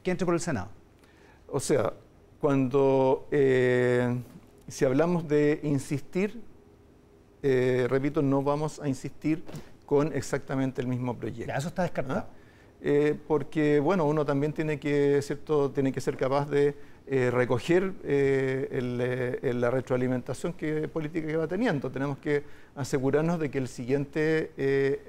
que 0.03 0.11
entre 0.11 0.27
por 0.27 0.35
el 0.35 0.41
Senado. 0.41 0.69
O 1.49 1.61
sea, 1.61 1.93
cuando... 2.43 3.29
Eh, 3.31 4.15
si 4.73 4.85
hablamos 4.87 5.29
de 5.29 5.61
insistir, 5.63 6.41
eh, 7.43 7.87
repito, 7.91 8.23
no 8.23 8.43
vamos 8.43 8.81
a 8.81 8.89
insistir 8.89 9.45
con 9.85 10.13
exactamente 10.15 10.81
el 10.81 10.87
mismo 10.87 11.15
proyecto. 11.17 11.53
Ya, 11.53 11.59
eso 11.59 11.69
está 11.69 11.83
descartado. 11.83 12.21
¿Ah? 12.21 12.27
Eh, 12.81 13.15
porque, 13.29 13.81
bueno, 13.81 14.07
uno 14.07 14.25
también 14.25 14.53
tiene 14.53 14.81
que, 14.81 15.21
¿cierto? 15.23 15.71
tiene 15.71 15.93
que 15.93 16.01
ser 16.01 16.17
capaz 16.17 16.49
de 16.49 16.75
eh, 17.07 17.31
recoger 17.31 17.93
la 18.03 19.71
retroalimentación 19.71 20.55
que, 20.55 20.89
política 20.89 21.27
que 21.27 21.37
va 21.37 21.47
teniendo. 21.47 21.91
Tenemos 21.91 22.19
que 22.19 22.43
asegurarnos 22.75 23.39
de 23.39 23.51
que 23.51 23.59
el 23.59 23.69
siguiente 23.69 24.53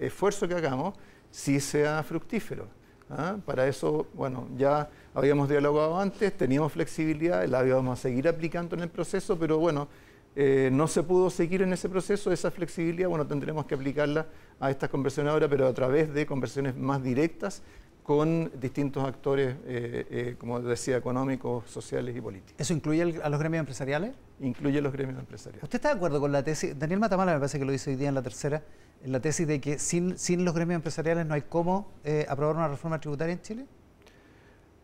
esfuerzo 0.05 0.47
que 0.47 0.55
hagamos 0.55 0.95
sí 1.31 1.59
sea 1.59 2.03
fructífero. 2.03 2.67
¿ah? 3.09 3.37
Para 3.45 3.67
eso, 3.67 4.07
bueno, 4.13 4.49
ya 4.57 4.89
habíamos 5.13 5.49
dialogado 5.49 5.99
antes, 5.99 6.35
teníamos 6.35 6.71
flexibilidad, 6.71 7.45
la 7.47 7.65
íbamos 7.65 7.99
a 7.99 8.01
seguir 8.01 8.27
aplicando 8.27 8.75
en 8.75 8.81
el 8.83 8.89
proceso, 8.89 9.37
pero 9.37 9.57
bueno, 9.59 9.87
eh, 10.35 10.69
no 10.71 10.87
se 10.87 11.03
pudo 11.03 11.29
seguir 11.29 11.61
en 11.61 11.73
ese 11.73 11.89
proceso, 11.89 12.31
esa 12.31 12.49
flexibilidad, 12.49 13.07
bueno, 13.07 13.27
tendremos 13.27 13.65
que 13.65 13.75
aplicarla 13.75 14.25
a 14.59 14.71
estas 14.71 14.89
conversiones 14.89 15.31
ahora, 15.31 15.47
pero 15.47 15.67
a 15.67 15.73
través 15.73 16.11
de 16.13 16.25
conversiones 16.25 16.75
más 16.75 17.03
directas 17.03 17.61
con 18.01 18.51
distintos 18.59 19.03
actores, 19.05 19.55
eh, 19.65 20.05
eh, 20.09 20.35
como 20.37 20.59
decía, 20.59 20.97
económicos, 20.97 21.69
sociales 21.69 22.15
y 22.17 22.19
políticos. 22.19 22.55
¿Eso 22.57 22.73
incluye 22.73 23.21
a 23.21 23.29
los 23.29 23.39
gremios 23.39 23.59
empresariales? 23.59 24.13
Incluye 24.41 24.79
a 24.79 24.81
los 24.81 24.91
gremios 24.91 25.19
empresariales. 25.19 25.63
¿Usted 25.63 25.77
está 25.77 25.89
de 25.89 25.95
acuerdo 25.95 26.19
con 26.19 26.31
la 26.31 26.43
tesis? 26.43 26.77
Daniel 26.77 26.99
Matamala 26.99 27.33
me 27.33 27.39
parece 27.39 27.59
que 27.59 27.65
lo 27.65 27.71
dice 27.71 27.91
hoy 27.91 27.95
día 27.95 28.09
en 28.09 28.15
la 28.15 28.23
tercera, 28.23 28.63
en 29.03 29.11
la 29.11 29.19
tesis 29.21 29.47
de 29.47 29.61
que 29.61 29.79
sin, 29.79 30.17
sin 30.17 30.43
los 30.43 30.53
gremios 30.53 30.77
empresariales 30.77 31.25
no 31.25 31.35
hay 31.35 31.43
cómo 31.43 31.91
aprobar 32.27 32.55
una 32.55 32.67
reforma 32.67 32.99
tributaria 32.99 33.33
en 33.33 33.41
Chile. 33.41 33.65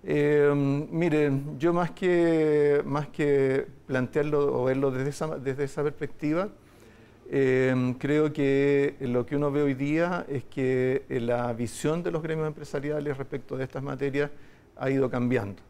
Eh, 0.03 0.51
miren, 0.91 1.59
yo 1.59 1.73
más 1.73 1.91
que, 1.91 2.81
más 2.85 3.09
que 3.09 3.67
plantearlo 3.85 4.61
o 4.61 4.65
verlo 4.65 4.91
desde 4.91 5.09
esa, 5.09 5.27
desde 5.37 5.65
esa 5.65 5.83
perspectiva, 5.83 6.49
em, 7.29 7.93
creo 7.95 8.31
que 8.31 8.95
lo 9.01 9.25
que 9.25 9.35
uno 9.35 9.51
ve 9.51 9.61
hoy 9.61 9.73
día 9.73 10.25
es 10.29 10.45
que 10.45 11.03
eh, 11.09 11.19
la 11.19 11.51
visión 11.53 12.01
de 12.01 12.11
los 12.11 12.23
gremios 12.23 12.47
empresariales 12.47 13.17
respecto 13.17 13.57
de 13.57 13.65
estas 13.65 13.83
materias 13.83 14.31
ha 14.77 14.89
ido 14.89 15.09
cambiando. 15.09 15.61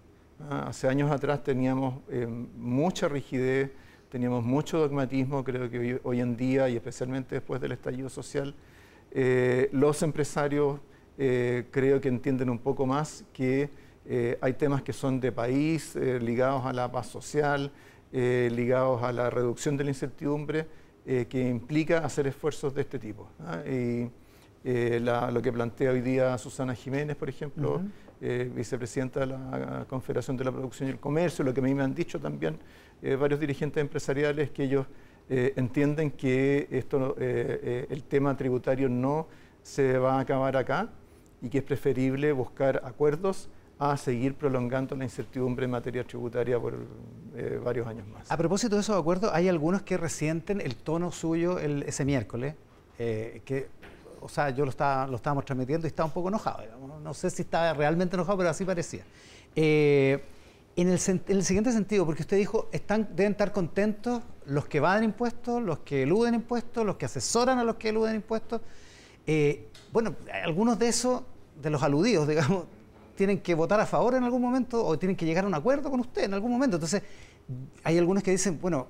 ¿ah? 0.49 0.67
Hace 0.69 0.87
años 0.87 1.11
atrás 1.11 1.43
teníamos 1.43 1.95
em, 2.09 2.47
mucha 2.55 3.07
rigidez, 3.07 3.71
teníamos 4.09 4.43
mucho 4.43 4.79
dogmatismo, 4.79 5.43
creo 5.43 5.69
que 5.69 5.99
hoy, 6.03 6.19
en 6.19 6.37
día 6.37 6.69
y 6.69 6.75
especialmente 6.75 7.35
después 7.35 7.61
del 7.61 7.71
estallido 7.71 8.09
social, 8.09 8.53
eh, 9.11 9.69
los 9.71 10.03
empresarios 10.03 10.79
eh, 11.17 11.65
creo 11.71 11.99
que 11.99 12.09
entienden 12.09 12.49
un 12.49 12.59
poco 12.59 12.85
más 12.85 13.25
que 13.33 13.69
eh, 14.11 14.39
hay 14.41 14.53
temas 14.53 14.81
que 14.81 14.91
son 14.91 15.19
de 15.19 15.31
país, 15.31 15.95
eh, 15.95 16.19
ligados 16.19 16.65
a 16.65 16.73
la 16.73 16.91
paz 16.91 17.05
social, 17.05 17.71
eh, 18.11 18.49
ligados 18.51 19.03
a 19.03 19.13
la 19.13 19.29
reducción 19.29 19.77
de 19.77 19.83
la 19.83 19.91
incertidumbre, 19.91 20.65
que 21.27 21.49
implica 21.49 22.05
hacer 22.05 22.27
esfuerzos 22.27 22.75
de 22.75 22.81
este 22.81 22.99
tipo. 22.99 23.27
¿ah? 23.39 23.63
Y 23.65 24.11
lo 24.99 25.41
que 25.41 25.51
plantea 25.51 25.89
hoy 25.89 26.01
día 26.01 26.37
Susana 26.37 26.75
Jiménez, 26.75 27.15
por 27.15 27.29
ejemplo, 27.29 27.81
vicepresidenta 28.19 29.21
de 29.21 29.25
la 29.25 29.85
Confederación 29.89 30.37
de 30.37 30.43
la 30.43 30.51
Producción 30.51 30.87
y 30.87 30.91
el 30.91 30.99
Comercio, 30.99 31.43
lo 31.43 31.51
que 31.51 31.61
a 31.61 31.63
mí 31.63 31.73
me 31.73 31.81
han 31.81 31.95
dicho 31.95 32.19
también 32.19 32.59
varios 33.17 33.39
dirigentes 33.39 33.81
empresariales, 33.81 34.51
que 34.51 34.65
ellos 34.65 34.85
entienden 35.29 36.11
que 36.11 36.67
esto, 36.69 37.15
el 37.17 38.03
tema 38.03 38.37
tributario 38.37 38.87
no 38.87 39.25
se 39.63 39.97
va 39.97 40.17
a 40.17 40.19
acabar 40.19 40.57
acá 40.57 40.89
y 41.41 41.49
que 41.49 41.57
es 41.57 41.63
preferible 41.63 42.33
buscar 42.33 42.83
acuerdos 42.85 43.49
a 43.79 43.95
seguir 43.95 44.35
prolongando 44.35 44.93
la 44.97 45.05
incertidumbre 45.05 45.63
en 45.63 45.71
materia 45.71 46.03
tributaria 46.03 46.59
por 46.59 46.75
eh, 47.35 47.61
varios 47.63 47.87
años 47.87 48.05
más. 48.09 48.29
A 48.29 48.35
propósito 48.35 48.75
de 48.75 48.81
esos 48.81 48.99
acuerdos, 48.99 49.31
hay 49.33 49.47
algunos 49.47 49.83
que 49.83 49.95
resienten 49.95 50.59
el 50.59 50.75
tono 50.75 51.13
suyo 51.13 51.57
ese 51.59 52.03
miércoles, 52.03 52.55
eh, 52.99 53.41
que, 53.45 53.69
o 54.19 54.27
sea, 54.27 54.49
yo 54.49 54.65
lo, 54.65 54.71
estaba, 54.71 55.07
lo 55.07 55.15
estábamos 55.15 55.45
transmitiendo 55.45 55.87
y 55.87 55.89
estaba 55.89 56.07
un 56.07 56.13
poco 56.13 56.27
enojado, 56.27 56.61
no 57.01 57.13
sé 57.13 57.29
si 57.29 57.43
estaba 57.43 57.73
realmente 57.73 58.17
enojado, 58.17 58.37
pero 58.37 58.49
así 58.49 58.65
parecía. 58.65 59.05
Eh, 59.55 60.21
en, 60.75 60.89
el, 60.89 60.99
siguiente 60.99 61.71
sentido, 61.71 62.05
porque 62.05 62.23
usted 62.23 62.35
dijo, 62.35 62.67
están, 62.73 63.09
deben 63.15 63.31
estar 63.31 63.53
contentos 63.53 64.21
los 64.45 64.67
que 64.67 64.81
van 64.81 65.05
impuestos, 65.05 65.63
los 65.63 65.79
que 65.79 66.03
eluden 66.03 66.35
impuestos, 66.35 66.85
los 66.85 66.97
que 66.97 67.05
asesoran 67.05 67.59
a 67.59 67.63
los 67.63 67.75
que 67.75 67.89
eluden 67.89 68.15
impuestos. 68.15 68.59
bueno, 69.93 70.15
algunos 70.43 70.77
de 70.77 70.89
esos, 70.89 71.23
de 71.61 71.69
los 71.69 71.81
aludidos, 71.81 72.27
digamos, 72.27 72.65
tienen 73.19 73.41
que 73.41 73.53
votar 73.53 73.81
a 73.81 73.85
favor 73.85 74.15
en 74.15 74.23
algún 74.23 74.41
momento 74.41 74.81
o 74.81 74.97
tienen 74.97 75.17
que 75.17 75.25
llegar 75.25 75.43
a 75.43 75.47
un 75.47 75.53
acuerdo 75.53 75.91
con 75.91 75.99
usted 75.99 76.23
en 76.23 76.33
algún 76.33 76.53
momento. 76.53 76.77
Entonces, 76.77 77.03
hay 77.83 77.97
algunos 77.97 78.23
que 78.23 78.31
dicen, 78.31 78.57
bueno, 78.61 78.87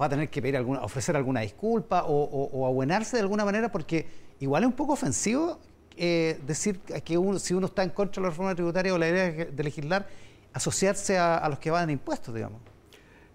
va 0.00 0.06
a 0.06 0.08
tener 0.08 0.28
que 0.28 0.42
pedir 0.42 0.56
alguna, 0.56 0.80
ofrecer 0.80 1.14
alguna 1.14 1.42
disculpa 1.42 2.02
o, 2.02 2.24
o, 2.24 2.66
abuenarse 2.66 3.18
de 3.18 3.22
alguna 3.22 3.44
manera 3.44 3.70
porque 3.70 4.04
igual 4.40 4.64
es 4.64 4.66
un 4.66 4.72
poco 4.72 4.94
ofensivo 4.94 5.60
eh, 5.96 6.40
decir 6.44 6.80
que 6.80 7.16
si 7.38 7.54
uno 7.54 7.66
está 7.66 7.84
en 7.84 7.90
contra 7.90 8.20
de 8.20 8.24
la 8.24 8.30
reforma 8.30 8.52
tributaria 8.52 8.92
o 8.92 8.98
la 8.98 9.08
idea 9.10 9.30
de 9.44 9.62
legislar, 9.62 10.08
asociarse 10.52 11.16
a, 11.16 11.48
los 11.48 11.60
que 11.60 11.70
van 11.70 11.84
en 11.84 11.90
impuestos, 11.90 12.34
digamos. 12.34 12.60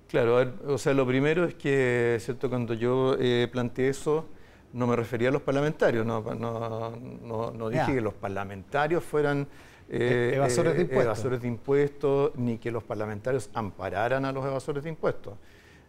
Claro, 0.10 0.56
o 0.68 0.78
sea, 0.78 0.94
lo 0.94 1.08
primero 1.08 1.46
es 1.46 1.54
que, 1.54 2.18
¿cierto? 2.20 2.50
Cuando 2.50 2.74
yo 2.74 3.16
eh, 3.18 3.48
planteé 3.50 3.88
eso, 3.88 4.26
no 4.74 4.88
me 4.88 4.98
refería 4.98 5.30
a 5.30 5.32
los 5.32 5.42
parlamentarios, 5.42 6.06
no, 6.06 6.22
no, 6.22 7.52
no, 7.52 7.70
dije 7.70 7.94
que 7.94 8.02
los 8.02 8.14
parlamentarios 8.14 9.06
fueran 9.06 9.48
eh, 9.90 10.34
evasores, 10.36 10.74
de 10.74 10.80
eh, 10.80 10.82
impuestos. 10.84 11.06
evasores 11.06 11.42
de 11.42 11.48
impuestos, 11.48 12.36
ni 12.36 12.58
que 12.58 12.72
los 12.72 12.84
parlamentarios 12.84 13.50
ampararan 13.54 14.26
a 14.26 14.32
los 14.32 14.46
evasores 14.46 14.84
de 14.84 14.90
impuestos. 14.90 15.34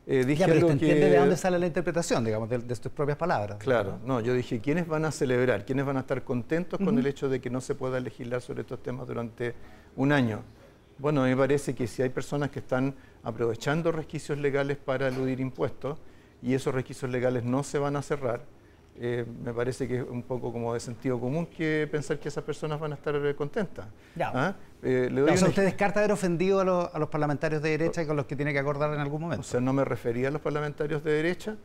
Eh, 0.07 0.25
dije 0.25 0.41
ya, 0.41 0.47
pero 0.47 0.61
usted 0.61 0.73
entiende 0.73 1.09
de 1.09 1.17
dónde 1.17 1.37
sale 1.37 1.59
la 1.59 1.67
interpretación, 1.67 2.25
digamos, 2.25 2.51
de, 2.51 2.77
sus 2.77 2.93
propias 2.93 3.17
palabras. 3.17 3.57
Claro, 3.59 3.99
no, 4.05 4.21
yo 4.21 4.35
dije, 4.35 4.61
¿quiénes 4.61 4.87
van 4.87 5.07
a 5.07 5.11
celebrar? 5.11 5.65
¿Quiénes 5.65 5.87
van 5.87 5.97
a 5.97 6.01
estar 6.01 6.23
contentos 6.25 6.79
con 6.79 6.99
el 6.99 7.07
hecho 7.07 7.29
de 7.29 7.41
que 7.41 7.49
no 7.49 7.63
se 7.63 7.75
pueda 7.75 7.99
legislar 8.01 8.43
sobre 8.43 8.63
estos 8.63 8.83
temas 8.83 9.07
durante 9.07 9.55
un 9.97 10.13
año? 10.13 10.43
Bueno, 10.99 11.23
a 11.23 11.25
mí 11.25 11.31
me 11.31 11.37
parece 11.37 11.75
que 11.75 11.87
si 11.87 12.03
hay 12.03 12.11
personas 12.11 12.51
que 12.51 12.59
están 12.59 12.95
aprovechando 13.23 13.93
resquicios 13.93 14.39
legales 14.39 14.77
para 14.77 15.09
eludir 15.09 15.41
impuestos 15.41 15.99
y 16.43 16.53
esos 16.53 16.75
resquicios 16.75 17.11
legales 17.11 17.43
no 17.43 17.63
se 17.63 17.79
van 17.79 17.97
a 17.97 18.03
cerrar, 18.03 18.43
eh, 18.97 19.25
me 19.45 19.53
parece 19.53 19.89
que 19.89 19.97
es 19.99 20.05
un 20.09 20.23
poco 20.23 20.53
como 20.53 20.73
de 20.73 20.79
sentido 20.79 21.19
común 21.19 21.47
que 21.47 21.89
pensar 21.91 22.21
que 22.21 22.29
esas 22.29 22.45
personas 22.45 22.79
van 22.79 22.93
a 22.93 22.95
estar 22.95 23.15
eh, 23.17 23.35
contentas. 23.35 23.87
Ya. 24.15 24.31
¿Ah? 24.33 24.55
Eh, 24.83 25.09
le 25.11 25.23
o 25.23 25.37
sea, 25.37 25.49
usted 25.49 25.65
descarta 25.65 25.99
haber 25.99 26.13
ofendido 26.13 26.61
a, 26.61 26.99
los 26.99 27.09
parlamentarios 27.09 27.61
de 27.61 27.71
derecha 27.71 28.07
con 28.07 28.17
los 28.17 28.27
que 28.27 28.37
tiene 28.37 28.53
que 28.53 28.59
acordar 28.61 28.95
en 28.95 29.01
algún 29.01 29.23
momento. 29.23 29.41
O 29.41 29.45
sea, 29.45 29.61
no 29.61 29.73
me 29.73 29.85
refería 29.85 30.29
a 30.29 30.31
los 30.31 30.41
parlamentarios 30.41 31.03
de 31.03 31.13
derecha, 31.13 31.57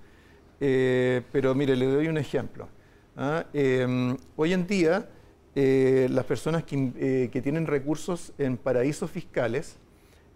pero 0.59 1.53
mire, 1.53 1.75
le 1.75 1.85
doy 1.85 2.07
un 2.07 2.17
ejemplo. 2.17 2.67
¿ah? 3.15 3.45
Em, 3.53 4.17
hoy 4.35 4.53
en 4.53 4.65
día, 4.65 5.07
las 5.53 6.25
personas 6.25 6.63
que, 6.63 7.29
que, 7.31 7.41
tienen 7.41 7.67
recursos 7.67 8.33
en 8.37 8.57
paraísos 8.57 9.11
fiscales 9.11 9.77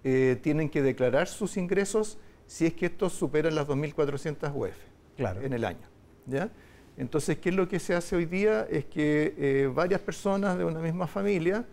tienen 0.04 0.70
que 0.70 0.82
declarar 0.84 1.28
sus 1.28 1.58
ingresos 1.58 2.20
si 2.46 2.66
es 2.66 2.74
que 2.74 2.88
estos 2.88 3.14
superan 3.14 3.56
las 3.56 3.68
2.400 3.68 4.54
UF 4.54 4.76
claro. 5.16 5.42
en 5.42 5.54
el 5.54 5.64
año. 5.64 5.88
¿ya? 6.28 6.50
Entonces, 6.98 7.40
¿qué 7.40 7.50
es 7.50 7.56
lo 7.56 7.68
que 7.68 7.80
se 7.80 7.96
hace 7.96 8.16
hoy 8.16 8.26
día? 8.26 8.68
Es 8.70 8.86
que 8.86 9.34
eh, 9.38 9.72
varias 9.74 10.02
personas 10.02 10.58
de 10.58 10.66
una 10.66 10.80
misma 10.80 11.08
familia 11.08 11.66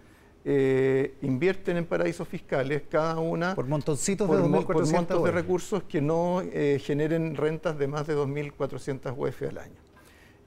eh, 0.45 1.15
invierten 1.21 1.77
en 1.77 1.85
paraísos 1.85 2.27
fiscales, 2.27 2.83
cada 2.89 3.19
una 3.19 3.55
por 3.55 3.67
montoncitos 3.67 4.31
de 4.31 4.49
montos 4.49 5.25
de 5.25 5.31
recursos 5.31 5.83
que 5.83 6.01
no 6.01 6.41
eh, 6.41 6.81
generen 6.83 7.37
rentas 7.37 7.79
de 7.79 7.87
más 7.87 8.07
de 8.07 8.17
2.400 8.17 9.15
UF 9.15 9.43
al 9.43 9.59
año. 9.59 9.75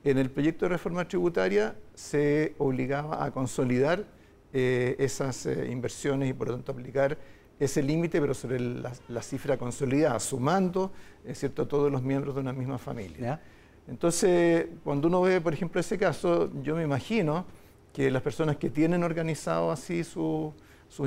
En 0.04 0.18
el 0.18 0.32
proyecto 0.32 0.66
de 0.66 0.70
reforma 0.70 1.08
tributaria 1.08 1.76
se 1.94 2.56
obligaba 2.58 3.24
a 3.24 3.32
consolidar 3.32 4.06
esas 4.52 5.48
inversiones 5.48 6.30
y 6.30 6.34
por 6.34 6.50
lo 6.50 6.54
tanto 6.54 6.74
aplicar 6.74 7.18
ese 7.60 7.82
límite, 7.82 8.22
pero 8.22 8.36
sobre 8.36 8.60
la, 8.60 9.22
cifra 9.24 9.58
consolidada, 9.58 10.20
sumando 10.20 10.92
cierto, 11.34 11.68
todos 11.68 11.92
los 11.92 12.04
miembros 12.04 12.36
de 12.36 12.42
una 12.42 12.54
misma 12.54 12.78
familia. 12.78 13.42
Entonces, 13.88 14.68
cuando 14.84 15.08
uno 15.08 15.22
ve, 15.22 15.42
por 15.42 15.54
ejemplo, 15.54 15.80
ese 15.80 15.98
caso, 15.98 16.50
yo 16.62 16.76
me 16.76 16.84
imagino 16.84 17.46
que 17.92 18.10
las 18.10 18.22
personas 18.22 18.58
que 18.58 18.70
tienen 18.70 19.04
organizado 19.04 19.72
así 19.72 20.04
sus 20.04 20.54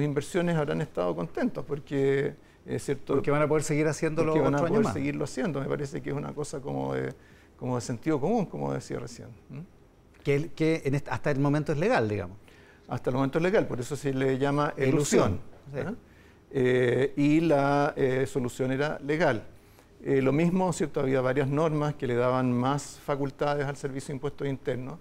inversiones 0.03 0.57
habrán 0.57 0.81
estado 0.81 1.15
contentos 1.15 1.65
porque 1.65 2.35
es 2.67 2.85
cierto. 2.85 3.15
Porque 3.15 3.31
van 3.31 3.43
a 3.43 3.49
poder 3.49 3.65
seguir 3.65 3.87
haciéndolo 3.87 4.33
porque 4.33 4.45
van 4.45 4.55
a 4.55 4.67
poder 4.67 4.87
seguirlo 4.93 5.25
haciendo. 5.25 5.61
Me 5.61 5.67
parece 5.67 6.03
que 6.03 6.11
es 6.11 6.17
una 6.17 6.33
cosa 6.33 6.61
como 6.61 6.95
de, 6.95 7.15
como 7.59 7.77
de 7.77 7.81
sentido 7.81 8.21
común, 8.21 8.47
como 8.47 8.73
decía 8.73 8.99
recién. 8.99 9.29
Que, 10.23 10.51
que 10.55 11.03
hasta 11.09 11.31
el 11.31 11.39
momento 11.39 11.73
es 11.73 11.79
legal, 11.79 12.09
digamos. 12.09 12.37
Hasta 12.89 13.11
el 13.11 13.17
momento 13.17 13.39
es 13.39 13.43
legal, 13.43 13.67
por 13.67 13.81
eso 13.81 13.97
se 13.97 14.13
le 14.13 14.39
llama 14.39 14.75
ilusión. 14.77 15.41
Eh, 16.51 17.13
y 17.17 17.41
la 17.41 17.93
eh, 17.97 18.27
solución 18.27 18.73
era 18.73 18.99
legal. 19.01 19.45
Eh, 20.05 20.21
lo 20.23 20.33
mismo, 20.33 20.73
¿cierto? 20.73 21.01
Había 21.01 21.21
varias 21.21 21.49
normas 21.49 21.95
que 21.95 22.07
le 22.07 22.15
daban 22.15 22.53
más 22.53 23.01
facultades 23.05 23.67
al 23.67 23.77
Servicio 23.77 24.09
de 24.09 24.15
Impuestos 24.15 24.47
Internos, 24.47 24.99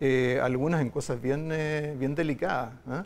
eh, 0.00 0.40
algunas 0.42 0.80
en 0.80 0.90
cosas 0.90 1.20
bien, 1.20 1.50
eh, 1.52 1.94
bien 1.98 2.14
delicadas. 2.14 2.74
¿ah? 2.86 3.04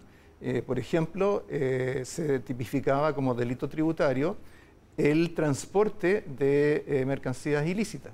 por 0.67 0.79
ejemplo, 0.79 1.45
se 1.49 2.41
tipificaba 2.41 3.15
como 3.15 3.35
delito 3.35 3.71
tributario 3.71 4.37
el 4.99 5.33
transporte 5.33 6.25
de 6.27 7.05
mercancías 7.07 7.67
ilícitas, 7.67 8.13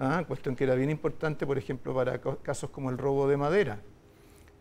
¿ah? 0.00 0.24
cuestión 0.26 0.56
que 0.56 0.64
era 0.64 0.74
bien 0.74 0.88
importante, 0.88 1.46
por 1.46 1.58
ejemplo, 1.58 1.94
para 1.94 2.18
casos 2.18 2.70
como 2.70 2.88
el 2.88 2.96
robo 2.96 3.28
de 3.28 3.36
madera. 3.36 3.80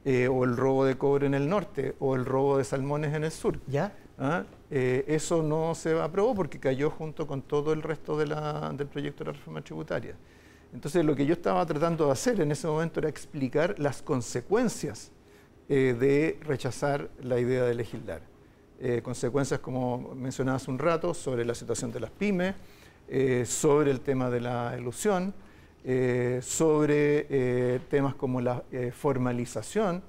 o 0.06 0.44
el 0.44 0.58
robo 0.58 0.84
de 0.84 0.98
cobre 0.98 1.28
en 1.28 1.34
el 1.34 1.48
norte, 1.48 1.96
o 2.00 2.16
el 2.16 2.26
robo 2.26 2.58
de 2.58 2.66
salmones 2.66 3.14
en 3.16 3.24
el 3.24 3.32
sur. 3.32 3.58
¿Ya? 3.68 3.94
¿Ah? 4.18 4.44
Eh, 4.70 5.06
eso 5.08 5.42
no 5.42 5.74
se 5.76 6.00
aprobó 6.00 6.36
porque 6.36 6.60
cayó 6.60 6.90
junto 6.90 7.26
con 7.28 7.42
todo 7.42 7.74
el 7.74 7.82
resto 7.82 8.18
del 8.18 8.30
proyecto 8.88 9.24
de 9.24 9.32
la 9.32 9.38
reforma 9.38 9.62
tributaria. 9.62 10.16
Entonces 10.74 11.06
lo 11.06 11.16
que 11.16 11.26
yo 11.26 11.34
estaba 11.34 11.66
tratando 11.66 12.08
de 12.08 12.12
hacer 12.12 12.42
en 12.42 12.52
ese 12.52 12.68
momento 12.68 13.00
era 13.00 13.10
explicar 13.10 13.76
las 13.78 14.02
consecuencias 14.02 15.12
eh, 15.70 15.96
de 15.98 16.40
rechazar 16.44 17.10
la 17.22 17.40
idea 17.40 17.64
de 17.64 17.76
legislar. 17.76 18.22
Eh, 18.80 19.02
consecuencias, 19.04 19.60
como 19.60 20.14
mencionaba 20.14 20.58
hace 20.58 20.70
un 20.70 20.78
rato, 20.78 21.14
sobre 21.14 21.46
la 21.46 21.56
situación 21.56 21.92
de 21.92 22.00
las 22.00 22.12
pymes, 22.12 22.56
sobre 23.46 23.90
el 23.90 24.02
tema 24.02 24.30
de 24.30 24.42
la 24.42 24.76
ilusión, 24.78 25.34
sobre 26.42 27.80
temas 27.90 28.16
como 28.16 28.42
la 28.42 28.62
formalización, 28.92 30.04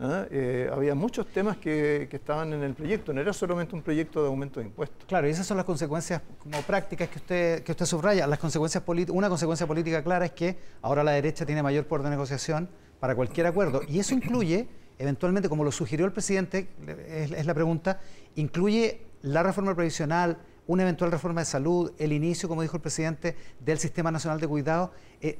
¿ah? 0.00 0.26
Eh, 0.30 0.70
había 0.72 0.94
muchos 0.94 1.26
temas 1.26 1.56
que, 1.56 2.08
estaban 2.10 2.52
en 2.52 2.62
el 2.62 2.74
proyecto, 2.74 3.12
no 3.12 3.20
era 3.20 3.32
solamente 3.32 3.74
un 3.74 3.82
proyecto 3.82 4.22
de 4.22 4.28
aumento 4.28 4.60
de 4.60 4.66
impuestos. 4.66 5.04
Claro, 5.06 5.28
y 5.28 5.30
esas 5.30 5.46
son 5.46 5.56
las 5.56 5.66
consecuencias 5.66 6.22
como 6.38 6.60
prácticas 6.62 7.08
que 7.08 7.18
usted, 7.18 7.62
que 7.62 7.72
usted 7.72 7.86
subraya. 7.86 8.26
Las 8.26 8.38
consecuencias 8.38 8.82
una 9.10 9.28
consecuencia 9.28 9.66
política 9.66 10.02
clara 10.02 10.26
es 10.26 10.32
que 10.32 10.56
ahora 10.82 11.04
la 11.04 11.12
derecha 11.12 11.44
tiene 11.46 11.62
mayor 11.62 11.86
poder 11.86 12.04
de 12.04 12.10
negociación 12.10 12.68
para 13.00 13.14
cualquier 13.14 13.46
acuerdo. 13.46 13.82
Y 13.88 13.98
eso 13.98 14.14
incluye, 14.14 14.68
eventualmente, 14.98 15.48
como 15.48 15.64
lo 15.64 15.72
sugirió 15.72 16.06
el 16.06 16.12
presidente, 16.12 16.68
es, 17.08 17.46
la 17.46 17.54
pregunta, 17.54 18.00
incluye 18.36 19.02
la 19.22 19.42
reforma 19.42 19.74
previsional, 19.74 20.38
una 20.66 20.82
eventual 20.82 21.10
reforma 21.10 21.40
de 21.40 21.46
salud, 21.46 21.92
el 21.98 22.12
inicio, 22.12 22.48
como 22.48 22.62
dijo 22.62 22.76
el 22.76 22.82
presidente, 22.82 23.36
del 23.60 23.78
Sistema 23.78 24.10
Nacional 24.10 24.40
de 24.40 24.48
Cuidado. 24.48 24.92
Eh, 25.20 25.38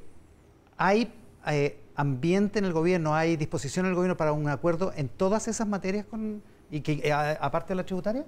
hay 0.77 1.13
eh, 1.47 1.79
ambiente 1.95 2.59
en 2.59 2.65
el 2.65 2.73
gobierno, 2.73 3.15
hay 3.15 3.37
disposición 3.37 3.87
en 3.87 3.91
el 3.91 3.97
gobierno 3.97 4.17
para 4.17 4.33
un 4.33 4.49
acuerdo 4.49 4.93
en 4.97 5.09
todas 5.09 5.49
esas 5.49 5.67
materias 5.67 6.07
con, 6.07 6.43
y 6.71 6.81
que 6.81 7.01
eh, 7.05 7.13
aparte 7.13 7.71
de 7.71 7.77
la 7.77 7.85
tributaria? 7.85 8.25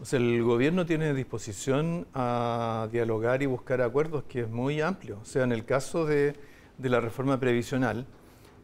O 0.00 0.04
sea, 0.04 0.18
el 0.18 0.42
gobierno 0.42 0.84
tiene 0.84 1.14
disposición 1.14 2.06
a 2.14 2.88
dialogar 2.92 3.42
y 3.42 3.46
buscar 3.46 3.80
acuerdos 3.80 4.24
que 4.24 4.42
es 4.42 4.48
muy 4.48 4.80
amplio. 4.80 5.18
O 5.22 5.24
sea, 5.24 5.44
en 5.44 5.52
el 5.52 5.64
caso 5.64 6.04
de, 6.04 6.36
la 6.82 7.00
reforma 7.00 7.40
previsional, 7.40 8.06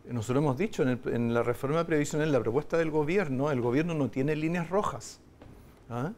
nosotros 0.09 0.43
hemos 0.43 0.59
dicho, 0.59 0.83
en, 0.83 1.33
la 1.33 1.43
reforma 1.43 1.85
previsional, 1.87 2.31
la 2.31 2.41
propuesta 2.41 2.77
del 2.77 2.91
gobierno, 2.91 3.51
el 3.51 3.63
gobierno 3.63 3.95
no 3.95 4.11
tiene 4.11 4.37
líneas 4.37 4.69
rojas. 4.69 5.21
¿ah? 5.89 6.13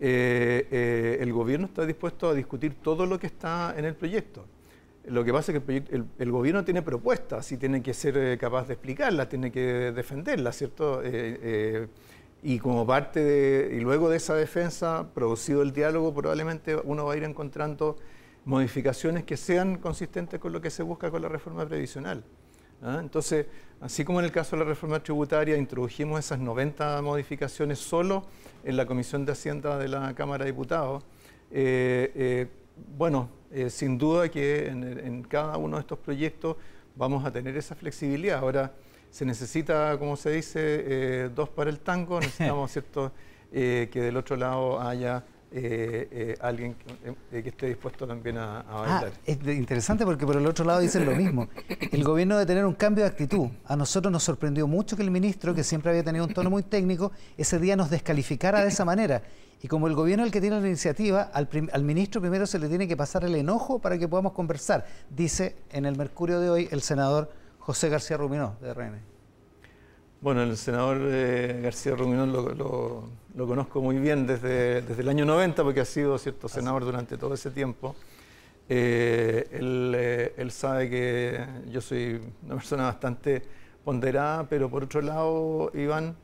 Eh, 0.00 0.66
eh, 0.70 1.18
el 1.20 1.32
gobierno 1.32 1.66
está 1.66 1.86
dispuesto 1.86 2.28
a 2.28 2.34
discutir 2.34 2.74
todo 2.82 3.06
lo 3.06 3.20
que 3.20 3.28
está 3.28 3.72
en 3.76 3.84
el 3.84 3.94
proyecto. 3.94 4.44
Lo 5.06 5.24
que 5.24 5.32
pasa 5.32 5.52
es 5.52 5.62
que 5.62 6.04
el, 6.18 6.32
gobierno 6.32 6.64
tiene 6.64 6.82
propuestas 6.82 7.52
y 7.52 7.56
tiene 7.56 7.80
que 7.80 7.94
ser 7.94 8.16
eh, 8.16 8.38
capaz 8.38 8.66
de 8.66 8.74
explicarlas, 8.74 9.28
tiene 9.28 9.52
que 9.52 9.92
defenderlas, 9.92 10.56
¿cierto? 10.56 11.00
Eh, 11.02 11.08
eh, 11.12 11.86
y 12.42 12.58
como 12.58 12.84
parte 12.84 13.22
de, 13.22 13.76
y 13.76 13.80
luego 13.80 14.08
de 14.08 14.16
esa 14.16 14.34
defensa, 14.34 15.06
producido 15.14 15.62
el 15.62 15.72
diálogo, 15.72 16.12
probablemente 16.12 16.76
uno 16.82 17.04
va 17.04 17.14
a 17.14 17.16
ir 17.16 17.22
encontrando 17.22 17.96
modificaciones 18.44 19.22
que 19.22 19.36
sean 19.36 19.78
consistentes 19.78 20.40
con 20.40 20.52
lo 20.52 20.60
que 20.60 20.70
se 20.70 20.82
busca 20.82 21.08
con 21.10 21.22
la 21.22 21.28
reforma 21.28 21.64
previsional. 21.66 22.24
¿ah? 22.82 22.98
Entonces, 23.00 23.46
así 23.80 24.04
como 24.04 24.18
en 24.18 24.24
el 24.24 24.32
caso 24.32 24.56
de 24.56 24.64
la 24.64 24.68
reforma 24.68 25.00
tributaria, 25.00 25.56
introdujimos 25.56 26.18
esas 26.18 26.40
90 26.40 27.00
modificaciones 27.02 27.78
solo 27.78 28.26
en 28.64 28.76
la 28.76 28.86
Comisión 28.86 29.24
de 29.24 29.32
Hacienda 29.32 29.78
de 29.78 29.86
la 29.86 30.14
Cámara 30.14 30.44
de 30.44 30.50
Diputados, 30.50 31.04
bueno, 32.76 33.28
eh, 33.50 33.70
sin 33.70 33.98
duda 33.98 34.28
que 34.28 34.68
en, 34.68 35.22
cada 35.22 35.56
uno 35.56 35.76
de 35.76 35.80
estos 35.80 35.98
proyectos 35.98 36.56
vamos 36.94 37.24
a 37.24 37.32
tener 37.32 37.56
esa 37.56 37.74
flexibilidad. 37.74 38.38
Ahora, 38.38 38.72
se 39.10 39.24
necesita, 39.24 39.98
como 39.98 40.16
se 40.16 40.30
dice, 40.30 40.60
eh, 40.60 41.30
dos 41.34 41.48
para 41.48 41.70
el 41.70 41.80
tango, 41.80 42.20
necesitamos 42.20 42.70
¿cierto? 42.72 43.12
Eh, 43.52 43.88
que 43.92 44.00
del 44.00 44.16
otro 44.16 44.36
lado 44.36 44.80
haya 44.80 45.24
alguien 46.40 46.74
que, 47.30 47.38
esté 47.38 47.66
dispuesto 47.66 48.06
también 48.06 48.36
a, 48.38 48.60
a 48.60 48.64
ah, 48.68 48.80
bailar. 48.80 49.12
es 49.24 49.36
interesante 49.46 50.04
porque 50.04 50.26
por 50.26 50.36
el 50.36 50.46
otro 50.46 50.64
lado 50.64 50.80
dicen 50.80 51.06
lo 51.06 51.14
mismo. 51.14 51.48
El 51.92 52.04
gobierno 52.04 52.36
debe 52.36 52.46
tener 52.46 52.66
un 52.66 52.74
cambio 52.74 53.04
de 53.04 53.10
actitud. 53.10 53.48
A 53.64 53.76
nosotros 53.76 54.12
nos 54.12 54.22
sorprendió 54.22 54.66
mucho 54.66 54.96
que 54.96 55.02
el 55.02 55.10
ministro, 55.10 55.54
que 55.54 55.64
siempre 55.64 55.90
había 55.90 56.04
tenido 56.04 56.24
un 56.24 56.34
tono 56.34 56.50
muy 56.50 56.62
técnico, 56.62 57.12
ese 57.36 57.58
día 57.58 57.76
nos 57.76 57.90
descalificara 57.90 58.62
de 58.62 58.68
esa 58.68 58.84
manera. 58.84 59.22
Y 59.62 59.68
como 59.68 59.86
el 59.88 59.94
gobierno 59.94 60.24
es 60.24 60.28
el 60.28 60.32
que 60.32 60.40
tiene 60.40 60.60
la 60.60 60.66
iniciativa, 60.66 61.22
al, 61.22 61.48
ministro 61.82 62.20
primero 62.20 62.46
se 62.46 62.58
le 62.58 62.68
tiene 62.68 62.86
que 62.86 62.96
pasar 62.96 63.24
el 63.24 63.34
enojo 63.34 63.78
para 63.78 63.98
que 63.98 64.06
podamos 64.06 64.32
conversar, 64.32 64.86
dice 65.10 65.56
en 65.70 65.86
el 65.86 65.96
Mercurio 65.96 66.40
de 66.40 66.50
hoy 66.50 66.68
el 66.70 66.82
senador 66.82 67.30
José 67.58 67.88
García 67.88 68.16
Ruminó, 68.16 68.56
de 68.60 68.74
RN. 68.74 69.00
Bueno, 70.20 70.42
el 70.42 70.56
senador 70.56 70.98
eh, 71.02 71.60
García 71.62 71.94
Ruminó 71.94 72.26
lo, 72.26 73.08
conozco 73.44 73.82
muy 73.82 73.98
bien 73.98 74.24
desde, 74.24 74.82
desde 74.82 75.02
el 75.02 75.08
año 75.08 75.24
90, 75.24 75.64
porque 75.64 75.80
ha 75.80 75.84
sido 75.84 76.16
cierto 76.16 76.48
senador 76.48 76.84
durante 76.84 77.18
todo 77.18 77.34
ese 77.34 77.50
tiempo. 77.50 77.96
él, 78.68 80.32
él, 80.36 80.50
sabe 80.52 80.88
que 80.88 81.44
yo 81.68 81.80
soy 81.80 82.20
una 82.44 82.54
persona 82.54 82.84
bastante 82.84 83.42
ponderada, 83.84 84.48
pero 84.48 84.70
por 84.70 84.84
otro 84.84 85.02
lado, 85.02 85.72
Iván, 85.74 86.14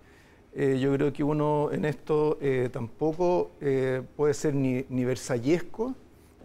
yo 0.55 0.95
creo 0.95 1.13
que 1.13 1.25
uno 1.25 1.71
en 1.73 1.85
esto 1.85 2.39
tampoco 2.71 3.51
puede 4.17 4.35
ser 4.35 4.55
ni, 4.55 4.87
ni 4.89 5.05
versallesco, 5.05 5.95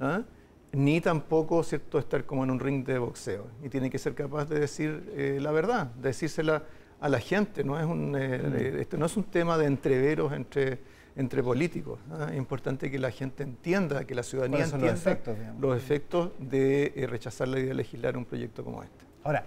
¿ah? 0.01 0.23
ni 0.71 1.01
tampoco 1.01 1.63
cierto 1.63 1.97
estar 1.99 2.25
como 2.25 2.43
en 2.43 2.51
un 2.51 2.60
ring 2.60 2.86
de 2.86 2.97
boxeo. 2.99 3.47
Y 3.63 3.69
tiene 3.69 3.89
que 3.89 3.97
ser 3.97 4.13
capaz 4.13 4.45
de 4.45 4.60
decir 4.60 5.12
eh, 5.15 5.39
la 5.41 5.51
verdad, 5.51 5.88
de 5.88 6.10
decírsela 6.10 6.63
a 7.00 7.10
la 7.10 7.20
gente. 7.20 7.64
No 7.64 7.80
es 7.80 7.86
un, 7.86 8.16
eh, 8.16 8.38
mm. 8.38 8.56
eh, 8.56 8.82
este 8.82 8.98
no 8.98 9.06
es 9.06 9.18
un 9.18 9.24
tema 9.24 9.58
de 9.58 9.66
entreveros 9.66 10.34
entre, 10.34 10.80
entre 11.16 11.44
políticos. 11.44 12.00
¿ah? 12.12 12.28
Es 12.32 12.38
importante 12.38 12.90
que 12.90 13.00
la 13.00 13.12
gente 13.12 13.44
entienda, 13.44 14.06
que 14.06 14.16
la 14.16 14.24
ciudadanía 14.24 14.66
entienda 14.66 14.92
los 14.92 15.00
efectos, 15.00 15.38
los 15.60 15.78
efectos 15.78 16.32
de 16.40 17.08
rechazar 17.10 17.48
la 17.48 17.60
idea 17.60 17.70
de 17.70 17.76
legislar 17.76 18.18
un 18.18 18.26
proyecto 18.26 18.64
como 18.64 18.84
este. 18.84 19.06
Ahora, 19.24 19.46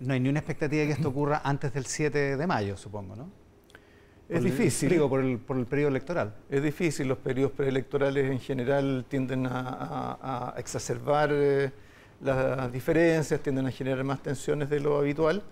no 0.00 0.12
hay 0.12 0.20
ni 0.20 0.28
una 0.28 0.40
expectativa 0.40 0.80
de 0.82 0.86
que 0.88 0.92
esto 0.92 1.08
ocurra 1.08 1.40
antes 1.44 1.72
del 1.72 1.86
7 1.86 2.36
de 2.36 2.46
mayo, 2.46 2.76
supongo, 2.76 3.16
¿no? 3.16 3.30
Es 4.28 4.42
difícil. 4.42 4.88
Digo, 4.88 5.08
por 5.08 5.20
el, 5.20 5.38
por 5.38 5.56
el 5.56 5.66
periodo 5.66 5.90
electoral. 5.90 6.34
Es 6.50 6.62
difícil, 6.62 7.06
los 7.06 7.18
periodos 7.18 7.52
preelectorales 7.52 8.30
en 8.30 8.40
general 8.40 9.04
tienden 9.08 9.46
a, 9.48 10.54
exacerbar 10.56 11.30
eh, 11.32 11.70
las 12.20 12.72
diferencias, 12.72 13.40
tienden 13.40 13.66
a 13.66 13.70
generar 13.70 14.02
más 14.02 14.22
tensiones 14.22 14.68
de 14.68 14.80
lo 14.80 14.98
habitual. 14.98 15.42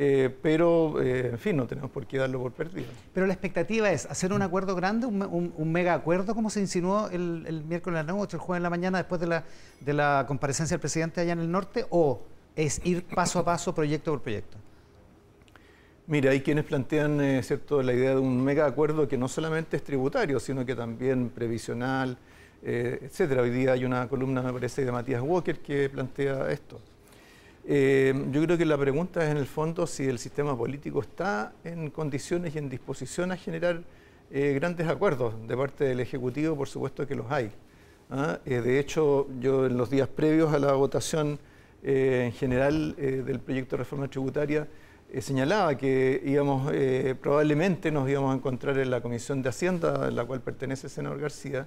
Eh, 0.00 0.30
pero, 0.42 1.02
eh, 1.02 1.30
en 1.32 1.38
fin, 1.38 1.56
no 1.56 1.66
tenemos 1.66 1.90
por 1.90 2.06
qué 2.06 2.18
darlo 2.18 2.40
por 2.40 2.52
perdido. 2.52 2.86
Pero 3.12 3.26
la 3.26 3.32
expectativa 3.32 3.90
es 3.90 4.06
hacer 4.06 4.32
un 4.32 4.42
acuerdo 4.42 4.76
grande, 4.76 5.06
un, 5.06 5.72
mega 5.72 5.92
acuerdo, 5.92 6.36
como 6.36 6.50
se 6.50 6.60
insinuó 6.60 7.08
el, 7.10 7.44
el 7.48 7.64
miércoles 7.64 7.98
a 7.98 8.04
la 8.04 8.12
noche, 8.12 8.36
el 8.36 8.40
jueves 8.40 8.60
en 8.60 8.62
la 8.62 8.70
mañana, 8.70 8.98
después 8.98 9.20
de 9.20 9.26
la, 9.26 9.42
de 9.80 9.92
la 9.92 10.24
comparecencia 10.28 10.76
del 10.76 10.80
presidente 10.80 11.20
allá 11.20 11.32
en 11.32 11.40
el 11.40 11.50
norte, 11.50 11.84
o 11.90 12.22
es 12.54 12.80
ir 12.84 13.04
paso 13.06 13.40
a 13.40 13.44
paso, 13.44 13.74
proyecto 13.74 14.12
por 14.12 14.22
proyecto. 14.22 14.56
Mira, 16.06 16.30
hay 16.30 16.42
quienes 16.42 16.64
plantean 16.64 17.20
eh, 17.20 17.42
¿cierto? 17.42 17.82
la 17.82 17.92
idea 17.92 18.10
de 18.10 18.20
un 18.20 18.42
mega 18.42 18.66
acuerdo 18.66 19.08
que 19.08 19.18
no 19.18 19.26
solamente 19.26 19.76
es 19.76 19.82
tributario, 19.82 20.38
sino 20.38 20.64
que 20.64 20.76
también 20.76 21.28
previsional, 21.28 22.16
eh, 22.62 23.00
etcétera. 23.02 23.42
Hoy 23.42 23.50
día 23.50 23.72
hay 23.72 23.84
una 23.84 24.08
columna, 24.08 24.42
me 24.42 24.52
parece, 24.52 24.84
de 24.84 24.92
Matías 24.92 25.22
Walker 25.22 25.58
que 25.58 25.90
plantea 25.90 26.50
esto. 26.50 26.80
Eh, 27.70 28.14
yo 28.32 28.42
creo 28.42 28.56
que 28.56 28.64
la 28.64 28.78
pregunta 28.78 29.22
es 29.22 29.30
en 29.30 29.36
el 29.36 29.46
fondo 29.46 29.86
si 29.86 30.08
el 30.08 30.18
sistema 30.18 30.56
político 30.56 31.02
está 31.02 31.52
en 31.64 31.90
condiciones 31.90 32.54
y 32.54 32.58
en 32.58 32.70
disposición 32.70 33.30
a 33.30 33.36
generar 33.36 33.82
grandes 34.30 34.88
acuerdos. 34.88 35.34
De 35.46 35.56
parte 35.56 35.84
del 35.84 36.00
Ejecutivo, 36.00 36.56
por 36.56 36.68
supuesto 36.68 37.06
que 37.06 37.14
los 37.14 37.30
hay. 37.30 37.50
¿ah? 38.10 38.38
de 38.44 38.78
hecho, 38.78 39.26
yo 39.40 39.66
en 39.66 39.76
los 39.76 39.88
días 39.88 40.08
previos 40.08 40.52
a 40.52 40.58
la 40.58 40.72
votación 40.72 41.38
en 41.82 42.32
general 42.32 42.94
del 42.96 43.40
proyecto 43.40 43.76
de 43.76 43.78
reforma 43.84 44.08
tributaria, 44.08 44.66
eh, 45.10 45.22
señalaba 45.22 45.74
que 45.74 46.20
íbamos, 46.22 46.70
eh, 46.74 47.14
probablemente 47.18 47.90
nos 47.90 48.08
íbamos 48.10 48.34
a 48.34 48.36
encontrar 48.36 48.78
en 48.78 48.90
la 48.90 49.00
Comisión 49.00 49.40
de 49.40 49.48
Hacienda, 49.48 50.06
en 50.06 50.14
la 50.14 50.26
cual 50.26 50.42
pertenece 50.42 50.88
el 50.88 50.90
senador 50.90 51.18
García, 51.18 51.66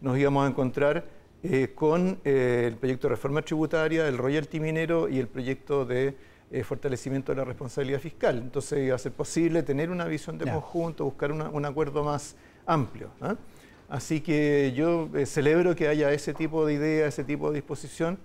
nos 0.00 0.16
íbamos 0.16 0.46
a 0.46 0.48
encontrar 0.48 1.04
eh, 1.42 1.72
con 1.74 2.18
el 2.24 2.76
proyecto 2.76 3.08
de 3.08 3.14
reforma 3.14 3.42
tributaria, 3.42 4.08
el 4.08 4.18
royalty 4.18 4.60
minero 4.60 5.08
y 5.08 5.18
el 5.18 5.28
proyecto 5.28 5.84
de 5.84 6.14
fortalecimiento 6.62 7.32
de 7.32 7.38
la 7.38 7.44
responsabilidad 7.44 7.98
fiscal. 7.98 8.38
Entonces 8.38 8.86
iba 8.86 8.94
a 8.94 8.98
ser 8.98 9.12
posible 9.12 9.62
tener 9.62 9.90
una 9.90 10.04
visión 10.04 10.38
de 10.38 10.50
conjunto, 10.50 11.04
buscar 11.04 11.32
un 11.32 11.64
acuerdo 11.64 12.04
más 12.04 12.36
amplio. 12.64 13.10
¿ah? 13.20 13.34
Así 13.88 14.20
que 14.20 14.72
yo 14.76 15.10
celebro 15.26 15.74
que 15.74 15.88
haya 15.88 16.12
ese 16.12 16.34
tipo 16.34 16.64
de 16.64 16.74
idea, 16.74 17.06
ese 17.08 17.24
tipo 17.24 17.50
de 17.50 17.56
disposición 17.56 18.18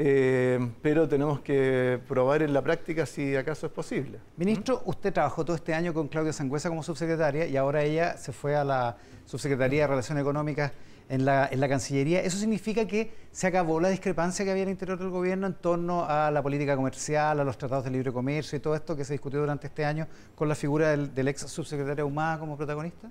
eh, 0.00 0.60
pero 0.80 1.08
tenemos 1.08 1.40
que 1.40 1.98
probar 2.06 2.42
en 2.42 2.52
la 2.52 2.62
práctica 2.62 3.04
si 3.04 3.34
acaso 3.34 3.66
es 3.66 3.72
posible. 3.72 4.20
Ministro, 4.36 4.80
usted 4.84 5.12
trabajó 5.12 5.44
todo 5.44 5.56
este 5.56 5.74
año 5.74 5.92
con 5.92 6.06
Claudia 6.06 6.32
Sangüesa 6.32 6.68
como 6.68 6.84
subsecretaria 6.84 7.46
y 7.46 7.56
ahora 7.56 7.82
ella 7.82 8.16
se 8.16 8.32
fue 8.32 8.54
a 8.54 8.62
la 8.62 8.96
Subsecretaría 9.24 9.82
de 9.82 9.86
Relaciones 9.88 10.22
Económicas 10.22 10.70
en 11.08 11.24
la, 11.24 11.48
en 11.50 11.60
la 11.60 11.68
Cancillería. 11.68 12.22
¿Eso 12.22 12.38
significa 12.38 12.86
que 12.86 13.10
se 13.32 13.46
acabó 13.46 13.80
la 13.80 13.88
discrepancia 13.88 14.44
que 14.44 14.50
había 14.50 14.62
en 14.62 14.68
el 14.68 14.72
interior 14.72 14.98
del 14.98 15.10
gobierno 15.10 15.46
en 15.46 15.54
torno 15.54 16.04
a 16.08 16.30
la 16.30 16.42
política 16.42 16.76
comercial, 16.76 17.40
a 17.40 17.44
los 17.44 17.56
tratados 17.56 17.84
de 17.84 17.90
libre 17.90 18.12
comercio 18.12 18.56
y 18.56 18.60
todo 18.60 18.74
esto 18.74 18.96
que 18.96 19.04
se 19.04 19.14
discutió 19.14 19.40
durante 19.40 19.66
este 19.66 19.84
año 19.84 20.06
con 20.34 20.48
la 20.48 20.54
figura 20.54 20.90
del, 20.90 21.14
del 21.14 21.28
ex 21.28 21.42
subsecretario 21.42 22.06
Humada 22.06 22.38
como 22.38 22.56
protagonista? 22.56 23.08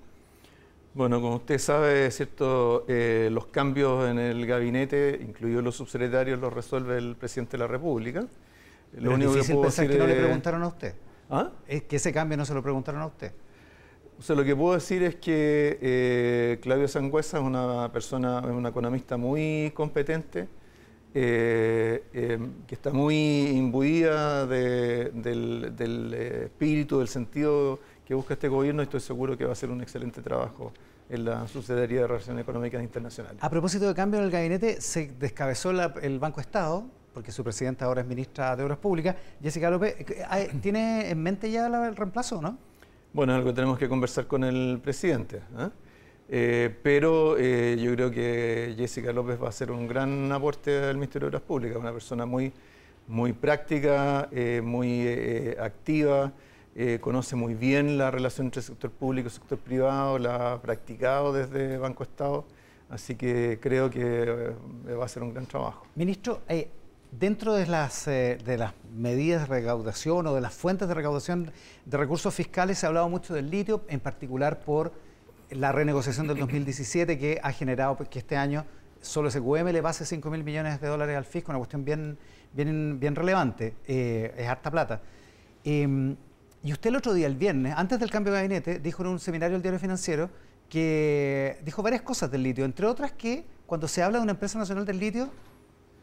Bueno, 0.94 1.20
como 1.20 1.36
usted 1.36 1.58
sabe, 1.58 2.10
cierto, 2.10 2.84
eh, 2.88 3.28
los 3.30 3.46
cambios 3.46 4.08
en 4.08 4.18
el 4.18 4.46
gabinete, 4.46 5.20
incluidos 5.22 5.62
los 5.62 5.76
subsecretarios, 5.76 6.40
los 6.40 6.52
resuelve 6.52 6.98
el 6.98 7.14
presidente 7.14 7.52
de 7.52 7.58
la 7.58 7.66
República. 7.66 8.24
Lo 8.96 9.12
único 9.12 9.30
es 9.30 9.36
difícil 9.36 9.56
que 9.56 9.62
pensar 9.62 9.88
que 9.88 9.98
no 9.98 10.06
le 10.06 10.14
preguntaron 10.16 10.62
a 10.62 10.66
usted. 10.66 10.94
¿Ah? 11.30 11.50
Es 11.66 11.82
que 11.82 11.96
ese 11.96 12.12
cambio 12.12 12.38
no 12.38 12.44
se 12.44 12.54
lo 12.54 12.62
preguntaron 12.62 13.02
a 13.02 13.06
usted. 13.06 13.32
O 14.18 14.22
sea, 14.22 14.34
lo 14.34 14.44
que 14.44 14.56
puedo 14.56 14.74
decir 14.74 15.02
es 15.04 15.14
que 15.14 15.78
eh, 15.80 16.58
Claudio 16.60 16.88
Sangüesa 16.88 17.38
es 17.38 17.44
una 17.44 17.92
persona, 17.92 18.40
una 18.40 18.70
economista 18.70 19.16
muy 19.16 19.70
competente, 19.74 20.48
eh, 21.14 22.02
que 22.66 22.74
está 22.74 22.90
muy 22.90 23.46
imbuida 23.46 24.44
del, 24.46 26.14
espíritu, 26.44 26.98
del 26.98 27.08
sentido 27.08 27.78
que 28.04 28.14
busca 28.14 28.34
este 28.34 28.48
gobierno 28.48 28.82
y 28.82 28.84
estoy 28.84 29.00
seguro 29.00 29.38
que 29.38 29.44
va 29.44 29.50
a 29.50 29.52
hacer 29.52 29.70
un 29.70 29.80
excelente 29.82 30.20
trabajo 30.20 30.72
en 31.08 31.24
la 31.24 31.46
Subsecretaría 31.46 32.00
de 32.00 32.06
Relaciones 32.08 32.42
Económicas 32.42 32.82
Internacionales. 32.82 33.38
A 33.40 33.48
propósito 33.48 33.86
de 33.86 33.94
cambio 33.94 34.18
en 34.18 34.26
el 34.26 34.32
gabinete, 34.32 34.80
se 34.80 35.12
descabezó 35.18 35.70
el 35.70 36.18
Banco 36.18 36.40
Estado, 36.40 36.84
porque 37.14 37.30
su 37.30 37.44
presidenta 37.44 37.84
ahora 37.84 38.00
es 38.00 38.06
ministra 38.06 38.56
de 38.56 38.64
Obras 38.64 38.78
Públicas. 38.78 39.14
Jessica 39.40 39.70
López, 39.70 39.94
¿tiene 40.60 41.08
en 41.08 41.22
mente 41.22 41.50
ya 41.50 41.66
el 41.68 41.94
reemplazo 41.94 42.38
o 42.38 42.42
no? 42.42 42.67
Bueno, 43.10 43.34
algo 43.34 43.54
tenemos 43.54 43.78
que 43.78 43.88
conversar 43.88 44.26
con 44.26 44.44
el 44.44 44.80
presidente. 44.82 45.38
¿eh? 45.58 45.68
Eh, 46.28 46.76
pero 46.82 47.38
eh, 47.38 47.78
yo 47.80 47.94
creo 47.94 48.10
que 48.10 48.74
Jessica 48.76 49.12
López 49.12 49.42
va 49.42 49.48
a 49.48 49.52
ser 49.52 49.70
un 49.70 49.88
gran 49.88 50.30
aporte 50.30 50.76
al 50.84 50.96
Ministerio 50.96 51.30
de 51.30 51.36
Obras 51.36 51.42
Públicas, 51.42 51.78
una 51.78 51.92
persona 51.92 52.26
muy, 52.26 52.52
muy 53.06 53.32
práctica, 53.32 54.28
muy 54.62 55.08
activa. 55.58 56.32
Conoce 57.00 57.34
muy 57.34 57.54
bien 57.54 57.98
la 57.98 58.10
relación 58.10 58.48
entre 58.48 58.62
sector 58.62 58.90
público 58.90 59.28
y 59.28 59.30
sector 59.30 59.58
privado, 59.58 60.18
la 60.18 60.52
ha 60.52 60.62
practicado 60.62 61.32
desde 61.32 61.76
Banco 61.76 62.04
Estado, 62.04 62.44
así 62.88 63.16
que 63.16 63.58
creo 63.60 63.90
que 63.90 64.52
va 64.96 65.04
a 65.04 65.08
ser 65.08 65.24
un 65.24 65.32
gran 65.32 65.46
trabajo. 65.46 65.86
Ministro, 65.96 66.42
eh, 66.48 66.68
dentro 67.10 67.54
de 67.54 67.66
las, 67.66 68.06
de 68.06 68.56
las 68.58 68.72
medidas 68.94 69.48
de 69.48 69.54
recaudación 69.54 70.26
o 70.26 70.34
de 70.34 70.40
las 70.40 70.54
fuentes 70.54 70.88
de 70.88 70.94
recaudación 70.94 71.52
de 71.84 71.96
recursos 71.96 72.34
fiscales 72.34 72.78
se 72.78 72.86
ha 72.86 72.88
hablado 72.88 73.08
mucho 73.08 73.34
del 73.34 73.50
litio, 73.50 73.84
en 73.88 74.00
particular 74.00 74.60
por 74.60 74.92
la 75.50 75.72
renegociación 75.72 76.26
del 76.26 76.38
2017 76.38 77.18
que 77.18 77.40
ha 77.42 77.52
generado 77.52 77.96
pues, 77.96 78.08
que 78.08 78.18
este 78.18 78.36
año 78.36 78.64
solo 79.00 79.30
SQM 79.30 79.68
le 79.70 79.82
pase 79.82 80.04
5 80.04 80.30
mil 80.30 80.44
millones 80.44 80.80
de 80.80 80.88
dólares 80.88 81.16
al 81.16 81.24
fisco, 81.24 81.52
una 81.52 81.58
cuestión 81.58 81.84
bien, 81.84 82.18
bien, 82.52 83.14
relevante, 83.14 83.74
es 83.86 84.48
harta 84.48 84.70
plata. 84.70 85.00
Em, 85.64 86.16
y 86.62 86.72
usted 86.72 86.90
el 86.90 86.96
otro 86.96 87.14
día, 87.14 87.26
el 87.26 87.36
viernes, 87.36 87.74
antes 87.76 88.00
del 88.00 88.10
cambio 88.10 88.32
de 88.32 88.40
gabinete, 88.40 88.78
dijo 88.80 89.02
en 89.02 89.08
un 89.10 89.18
seminario 89.20 89.54
del 89.54 89.62
Diario 89.62 89.78
Financiero 89.78 90.30
que 90.68 91.58
dijo 91.64 91.82
varias 91.82 92.02
cosas 92.02 92.30
del 92.30 92.42
litio, 92.42 92.64
entre 92.64 92.86
otras 92.86 93.12
que 93.12 93.44
cuando 93.66 93.86
se 93.86 94.02
habla 94.02 94.18
de 94.18 94.24
una 94.24 94.32
empresa 94.32 94.58
nacional 94.58 94.84
del 94.84 94.98
litio, 94.98 95.30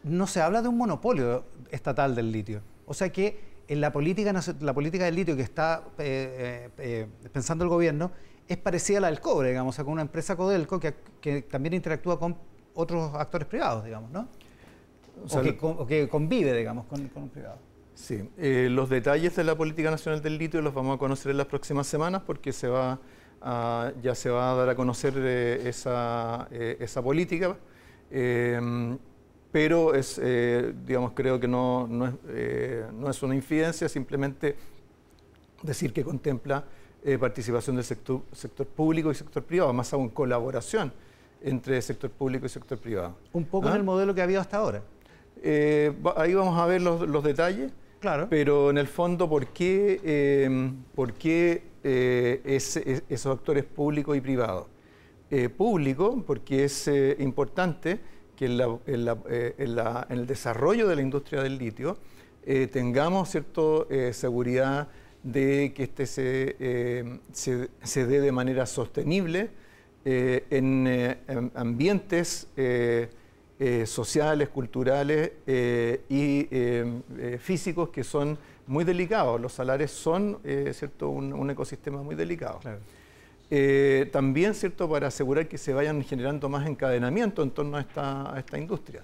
no 0.06 0.28
se 0.28 0.42
habla 0.42 0.62
de 0.62 0.68
un 0.68 0.78
monopolio 0.78 1.46
estatal 1.72 2.16
del 2.16 2.32
litio. 2.32 2.62
O 2.86 2.94
sea 2.94 3.12
que 3.12 3.56
en 3.68 3.82
la 3.82 3.92
política, 3.92 4.32
la 4.60 4.74
política 4.74 5.06
del 5.06 5.16
litio 5.16 5.36
que 5.36 5.42
está 5.42 5.84
eh, 5.98 6.70
eh, 6.78 7.08
eh, 7.24 7.30
pensando 7.32 7.64
el 7.64 7.70
gobierno 7.70 8.12
es 8.48 8.58
parecida 8.58 9.00
a 9.00 9.02
la 9.02 9.08
del 9.08 9.20
cobre, 9.20 9.50
digamos, 9.50 9.78
o 9.80 9.84
con 9.84 9.94
una 9.94 10.04
empresa 10.04 10.36
Codelco 10.36 10.80
que, 10.80 11.42
también 11.50 11.74
interactúa 11.74 12.20
con 12.20 12.38
otros 12.76 13.16
actores 13.16 13.48
privados, 13.48 13.84
digamos, 13.84 14.12
¿no? 14.12 14.28
O, 15.32 15.88
que, 15.88 16.08
convive, 16.08 16.54
digamos, 16.56 16.86
con, 16.86 17.08
con 17.08 17.24
un 17.24 17.30
privado. 17.30 17.58
Sí, 17.96 18.30
eh, 18.38 18.68
los 18.70 18.90
detalles 18.90 19.36
de 19.36 19.44
la 19.44 19.56
política 19.56 19.90
nacional 19.90 20.22
del 20.22 20.38
litio 20.38 20.62
los 20.62 20.74
vamos 20.74 20.98
a 20.98 21.00
conocer 21.00 21.32
en 21.32 21.38
las 21.38 21.48
próximas 21.48 21.88
semanas 21.88 22.22
porque 22.26 22.54
se 22.54 22.68
va 22.68 23.00
ya 24.02 24.16
se 24.16 24.32
va 24.32 24.52
a 24.52 24.56
dar 24.56 24.70
a 24.70 24.76
conocer 24.76 25.16
esa, 25.20 26.48
esa, 26.50 27.04
política, 27.04 27.56
pero 29.56 29.94
es, 29.94 30.20
digamos, 30.86 31.14
creo 31.14 31.40
que 31.40 31.48
no, 31.48 31.88
no, 31.88 32.08
es, 32.08 32.14
no, 32.92 33.10
es, 33.10 33.24
una 33.24 33.36
infidencia, 33.36 33.88
simplemente 33.88 34.58
decir 35.64 35.94
que 35.94 36.04
contempla 36.04 36.66
participación 37.18 37.78
del 37.78 37.86
sector, 37.86 38.24
sector 38.34 38.68
público 38.68 39.12
y 39.12 39.16
sector 39.16 39.44
privado, 39.44 39.72
más 39.72 39.94
aún 39.94 40.10
colaboración 40.10 40.92
entre 41.42 41.82
sector 41.82 42.10
público 42.10 42.48
y 42.48 42.50
sector 42.50 42.78
privado. 42.78 43.16
Un 43.32 43.46
poco 43.46 43.68
en 43.68 43.74
¿Ah? 43.76 43.78
el 43.78 43.84
modelo 43.86 44.14
que 44.14 44.20
ha 44.20 44.26
habido 44.26 44.42
hasta 44.42 44.58
ahora. 44.58 44.82
ahí 46.18 46.34
vamos 46.34 46.60
a 46.60 46.66
ver 46.66 46.82
los, 46.82 47.08
los 47.08 47.24
detalles. 47.24 47.72
Pero 48.30 48.70
en 48.70 48.78
el 48.78 48.88
fondo, 48.88 49.28
¿por 49.28 49.48
qué, 49.48 50.00
eh, 50.04 50.72
por 50.94 51.14
qué 51.14 51.64
eh, 51.84 52.42
esos 52.46 53.38
actores 53.38 53.64
públicos 53.64 54.16
y 54.16 54.22
privados? 54.22 54.68
Eh, 55.32 55.50
público, 55.50 56.24
porque 56.26 56.66
es 56.66 56.88
importante 57.18 58.00
que 58.36 58.46
en, 58.46 59.08
el 60.10 60.28
desarrollo 60.28 60.88
de 60.88 60.96
la 60.96 61.02
industria 61.02 61.42
del 61.42 61.58
litio 61.58 61.98
tengamos 62.72 63.30
cierto, 63.30 63.88
seguridad 64.12 64.88
de 65.24 65.74
que 65.76 65.84
este 65.84 66.06
se, 66.06 67.20
se, 67.32 68.06
dé 68.06 68.22
de 68.22 68.32
manera 68.32 68.66
sostenible 68.66 69.50
en, 70.06 71.18
ambientes 71.56 72.48
sociales, 73.86 74.50
culturales 74.50 75.32
y 76.10 76.48
físicos 77.40 77.90
que 77.90 78.04
son 78.04 78.38
muy 78.68 78.84
delicados. 78.84 79.40
Los 79.40 79.54
salares 79.54 79.92
son 79.92 80.40
eh, 80.44 80.72
¿cierto? 80.74 81.10
Un, 81.10 81.50
ecosistema 81.50 82.02
muy 82.02 82.16
delicado. 82.16 82.60
Eh, 83.52 84.10
también 84.12 84.56
¿cierto? 84.56 84.90
para 84.90 85.08
asegurar 85.08 85.48
que 85.48 85.58
se 85.58 85.72
vayan 85.74 86.04
generando 86.04 86.50
más 86.50 86.68
encadenamiento 86.68 87.44
en 87.44 87.52
torno 87.52 87.78
a 87.78 87.82
esta, 87.82 88.34
esta 88.38 88.58
industria 88.58 89.04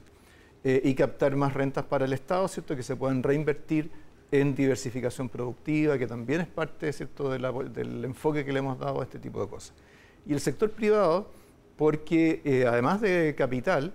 eh, 0.64 0.82
y 0.84 0.96
captar 0.96 1.36
más 1.36 1.54
rentas 1.54 1.86
para 1.86 2.06
el 2.06 2.14
Estado, 2.14 2.48
¿cierto? 2.48 2.76
que 2.76 2.82
se 2.82 2.96
puedan 2.96 3.22
reinvertir 3.22 3.92
en 4.32 4.56
diversificación 4.56 5.30
productiva, 5.30 5.98
que 5.98 6.08
también 6.08 6.42
es 6.42 6.48
parte 6.48 6.92
¿cierto? 6.92 7.30
del 7.30 8.06
enfoque 8.06 8.44
que 8.44 8.52
le 8.52 8.60
hemos 8.60 8.80
dado 8.80 9.02
a 9.02 9.04
este 9.04 9.20
tipo 9.20 9.42
de 9.42 9.50
cosas. 9.50 9.74
Y 10.26 10.34
el 10.34 10.40
sector 10.40 10.72
privado, 10.72 11.30
porque 11.76 12.66
además 12.68 13.02
de 13.02 13.36
capital, 13.38 13.92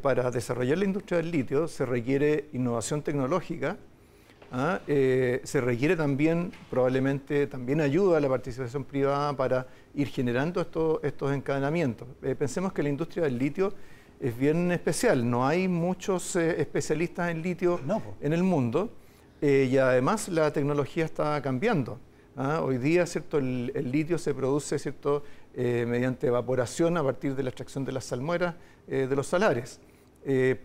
para 0.00 0.30
desarrollar 0.30 0.78
la 0.78 0.84
industria 0.84 1.18
del 1.18 1.30
litio 1.30 1.68
se 1.68 1.84
requiere 1.84 2.48
innovación 2.54 3.02
tecnológica, 3.02 3.76
¿ah? 4.52 4.80
Eh, 4.86 5.40
se 5.44 5.60
requiere 5.60 5.96
también, 5.96 6.52
probablemente, 6.70 7.46
también 7.46 7.80
ayuda 7.80 8.18
a 8.18 8.20
la 8.20 8.28
participación 8.28 8.84
privada 8.84 9.36
para 9.36 9.66
ir 9.94 10.08
generando 10.08 10.60
estos, 10.60 11.32
encadenamientos. 11.32 12.08
Eh, 12.22 12.34
pensemos 12.34 12.72
que 12.72 12.82
la 12.82 12.88
industria 12.88 13.24
del 13.24 13.38
litio 13.38 13.72
es 14.20 14.36
bien 14.36 14.72
especial, 14.72 15.28
no 15.28 15.46
hay 15.46 15.68
muchos 15.68 16.36
eh, 16.36 16.60
especialistas 16.60 17.30
en 17.30 17.42
litio 17.42 17.80
en 18.20 18.32
el 18.32 18.42
mundo 18.42 18.90
y 19.42 19.76
además 19.76 20.28
la 20.28 20.50
tecnología 20.50 21.04
está 21.04 21.40
cambiando. 21.42 21.98
¿ah? 22.36 22.62
Hoy 22.62 22.78
día 22.78 23.04
¿cierto? 23.04 23.36
El, 23.36 23.90
litio 23.92 24.16
se 24.16 24.32
produce 24.32 24.78
¿cierto? 24.78 25.22
mediante 25.54 26.26
evaporación 26.26 26.96
a 26.96 27.02
partir 27.02 27.34
de 27.34 27.42
la 27.42 27.50
extracción 27.50 27.84
de 27.84 27.92
las 27.92 28.04
salmueras 28.04 28.54
de 28.86 29.14
los 29.14 29.26
salares. 29.26 29.78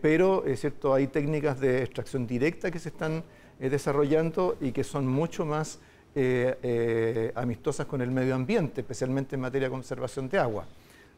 pero 0.00 0.42
¿cierto? 0.56 0.94
hay 0.94 1.06
técnicas 1.08 1.60
de 1.60 1.82
extracción 1.82 2.26
directa 2.26 2.70
que 2.70 2.78
se 2.78 2.88
están 2.88 3.22
eh, 3.62 3.70
desarrollando 3.70 4.56
y 4.60 4.72
que 4.72 4.82
son 4.82 5.06
mucho 5.06 5.46
más 5.46 5.78
eh, 6.16 6.58
eh, 6.64 7.32
amistosas 7.36 7.86
con 7.86 8.02
el 8.02 8.10
medio 8.10 8.34
ambiente, 8.34 8.80
especialmente 8.80 9.36
en 9.36 9.40
materia 9.40 9.68
de 9.68 9.70
conservación 9.70 10.28
de 10.28 10.36
agua. 10.36 10.66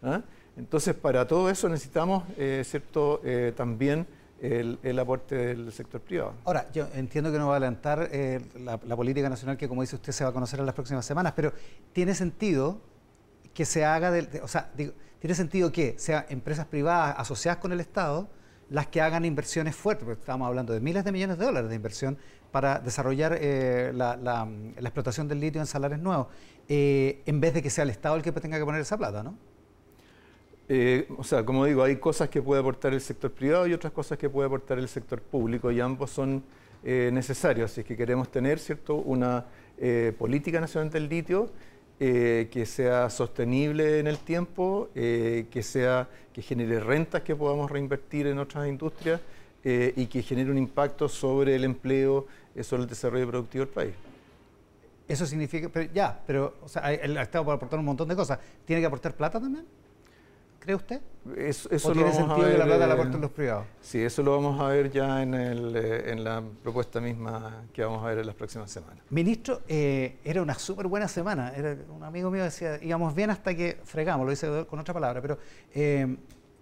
¿ah? 0.02 0.20
Entonces, 0.54 0.94
para 0.94 1.26
todo 1.26 1.48
eso 1.48 1.70
necesitamos 1.70 2.22
cierto, 2.64 3.22
también 3.56 4.06
el, 4.42 4.98
aporte 4.98 5.34
del 5.34 5.72
sector 5.72 6.02
privado. 6.02 6.34
Ahora, 6.44 6.70
yo 6.70 6.86
entiendo 6.94 7.32
que 7.32 7.38
no 7.38 7.46
va 7.46 7.54
a 7.54 7.56
adelantar 7.56 8.10
la, 8.60 8.76
política 8.78 9.30
nacional 9.30 9.56
que, 9.56 9.66
como 9.66 9.80
dice 9.80 9.96
usted, 9.96 10.12
se 10.12 10.22
va 10.22 10.28
a 10.28 10.32
conocer 10.34 10.60
en 10.60 10.66
las 10.66 10.74
próximas 10.74 11.06
semanas, 11.06 11.32
pero 11.34 11.50
¿tiene 11.94 12.14
sentido 12.14 12.78
que 13.54 13.64
se 13.64 13.86
haga, 13.86 14.12
o 14.42 14.48
sea, 14.48 14.70
¿tiene 15.18 15.34
sentido 15.34 15.72
que 15.72 15.94
sean 15.98 16.26
empresas 16.28 16.66
privadas 16.66 17.16
asociadas 17.18 17.58
con 17.58 17.72
el 17.72 17.80
Estado 17.80 18.28
las 18.74 18.88
que 18.88 19.00
hagan 19.00 19.24
inversiones 19.24 19.76
fuertes, 19.76 20.04
porque 20.04 20.18
estamos 20.18 20.48
hablando 20.48 20.72
de 20.72 20.80
miles 20.80 21.04
de 21.04 21.12
millones 21.12 21.38
de 21.38 21.44
dólares 21.44 21.70
de 21.70 21.76
inversión 21.76 22.18
para 22.50 22.80
desarrollar 22.80 23.38
eh, 23.40 23.92
la, 23.94 24.48
explotación 24.78 25.28
del 25.28 25.38
litio 25.38 25.60
en 25.60 25.68
salares 25.68 26.00
nuevos, 26.00 26.26
eh, 26.68 27.22
en 27.24 27.40
vez 27.40 27.54
de 27.54 27.62
que 27.62 27.70
sea 27.70 27.84
el 27.84 27.90
Estado 27.90 28.16
el 28.16 28.22
que 28.22 28.32
tenga 28.32 28.58
que 28.58 28.64
poner 28.64 28.80
esa 28.80 28.98
plata, 28.98 29.22
¿no? 29.22 29.38
Eh, 30.68 31.06
o 31.16 31.22
sea, 31.22 31.44
como 31.44 31.64
digo, 31.66 31.84
hay 31.84 31.96
cosas 31.96 32.28
que 32.28 32.42
puede 32.42 32.62
aportar 32.62 32.92
el 32.92 33.00
sector 33.00 33.30
privado 33.30 33.64
y 33.68 33.72
otras 33.72 33.92
cosas 33.92 34.18
que 34.18 34.28
puede 34.28 34.48
aportar 34.48 34.80
el 34.80 34.88
sector 34.88 35.22
público 35.22 35.70
y 35.70 35.80
ambos 35.80 36.10
son 36.10 36.42
necesarios. 36.82 37.70
Así 37.70 37.82
que 37.82 37.96
queremos 37.96 38.28
tener 38.30 38.58
¿cierto? 38.58 38.96
una 38.96 39.46
política 40.18 40.60
nacional 40.60 40.90
del 40.90 41.08
litio 41.08 41.48
que 41.98 42.64
sea 42.66 43.08
sostenible 43.08 43.98
en 43.98 44.06
el 44.06 44.18
tiempo, 44.18 44.88
que, 44.94 45.62
sea, 45.62 46.08
que 46.32 46.42
genere 46.42 46.80
rentas 46.80 47.22
que 47.22 47.34
podamos 47.36 47.70
reinvertir 47.70 48.26
en 48.26 48.38
otras 48.38 48.68
industrias 48.68 49.20
y 49.62 50.06
que 50.06 50.22
genere 50.22 50.50
un 50.50 50.58
impacto 50.58 51.08
sobre 51.08 51.54
el 51.54 51.64
empleo 51.64 52.26
eso 52.54 52.76
es 52.76 52.82
el 52.82 52.88
desarrollo 52.88 53.28
productivo 53.28 53.64
del 53.64 53.74
país. 53.74 53.94
Eso 55.08 55.26
significa, 55.26 55.68
pero 55.68 55.92
ya, 55.92 56.22
pero 56.26 56.54
o 56.62 56.68
sea, 56.68 56.92
el 56.92 57.16
Estado 57.16 57.44
puede 57.44 57.56
aportar 57.56 57.78
un 57.78 57.84
montón 57.84 58.08
de 58.08 58.16
cosas. 58.16 58.38
¿Tiene 58.64 58.80
que 58.80 58.86
aportar 58.86 59.14
plata 59.14 59.40
también? 59.40 59.66
¿Cree 60.64 60.76
usted? 60.76 61.02
Eso, 61.36 61.68
eso 61.70 61.90
¿O 61.90 61.92
tiene 61.92 62.10
sentido 62.10 62.48
que 62.48 62.56
la 62.56 62.64
plata 62.64 62.86
la 62.86 62.94
aporten 62.94 63.20
los 63.20 63.30
privados? 63.30 63.66
Sí, 63.82 64.00
eso 64.00 64.22
lo 64.22 64.30
vamos 64.30 64.58
a 64.58 64.68
ver 64.68 64.90
ya 64.90 65.22
en, 65.22 65.34
el, 65.34 65.76
eh, 65.76 66.10
en 66.10 66.24
la 66.24 66.42
propuesta 66.62 67.02
misma 67.02 67.66
que 67.70 67.84
vamos 67.84 68.02
a 68.02 68.06
ver 68.08 68.20
en 68.20 68.26
las 68.26 68.34
próximas 68.34 68.70
semanas. 68.70 69.04
Ministro, 69.10 69.60
eh, 69.68 70.16
era 70.24 70.40
una 70.40 70.54
súper 70.54 70.86
buena 70.86 71.06
semana. 71.06 71.52
Era, 71.54 71.76
un 71.94 72.02
amigo 72.02 72.30
mío 72.30 72.44
decía, 72.44 72.82
íbamos 72.82 73.14
bien 73.14 73.28
hasta 73.28 73.54
que 73.54 73.76
fregamos, 73.84 74.24
lo 74.24 74.30
dice 74.30 74.64
con 74.66 74.78
otra 74.78 74.94
palabra, 74.94 75.20
pero 75.20 75.38
eh, 75.74 76.16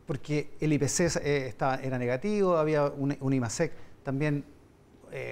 porque 0.04 0.50
el 0.58 0.72
IPC 0.72 1.16
estaba, 1.24 1.76
era 1.76 1.96
negativo, 1.96 2.56
había 2.56 2.86
un, 2.86 3.16
un 3.20 3.32
IMASEC 3.32 3.72
también 4.02 4.44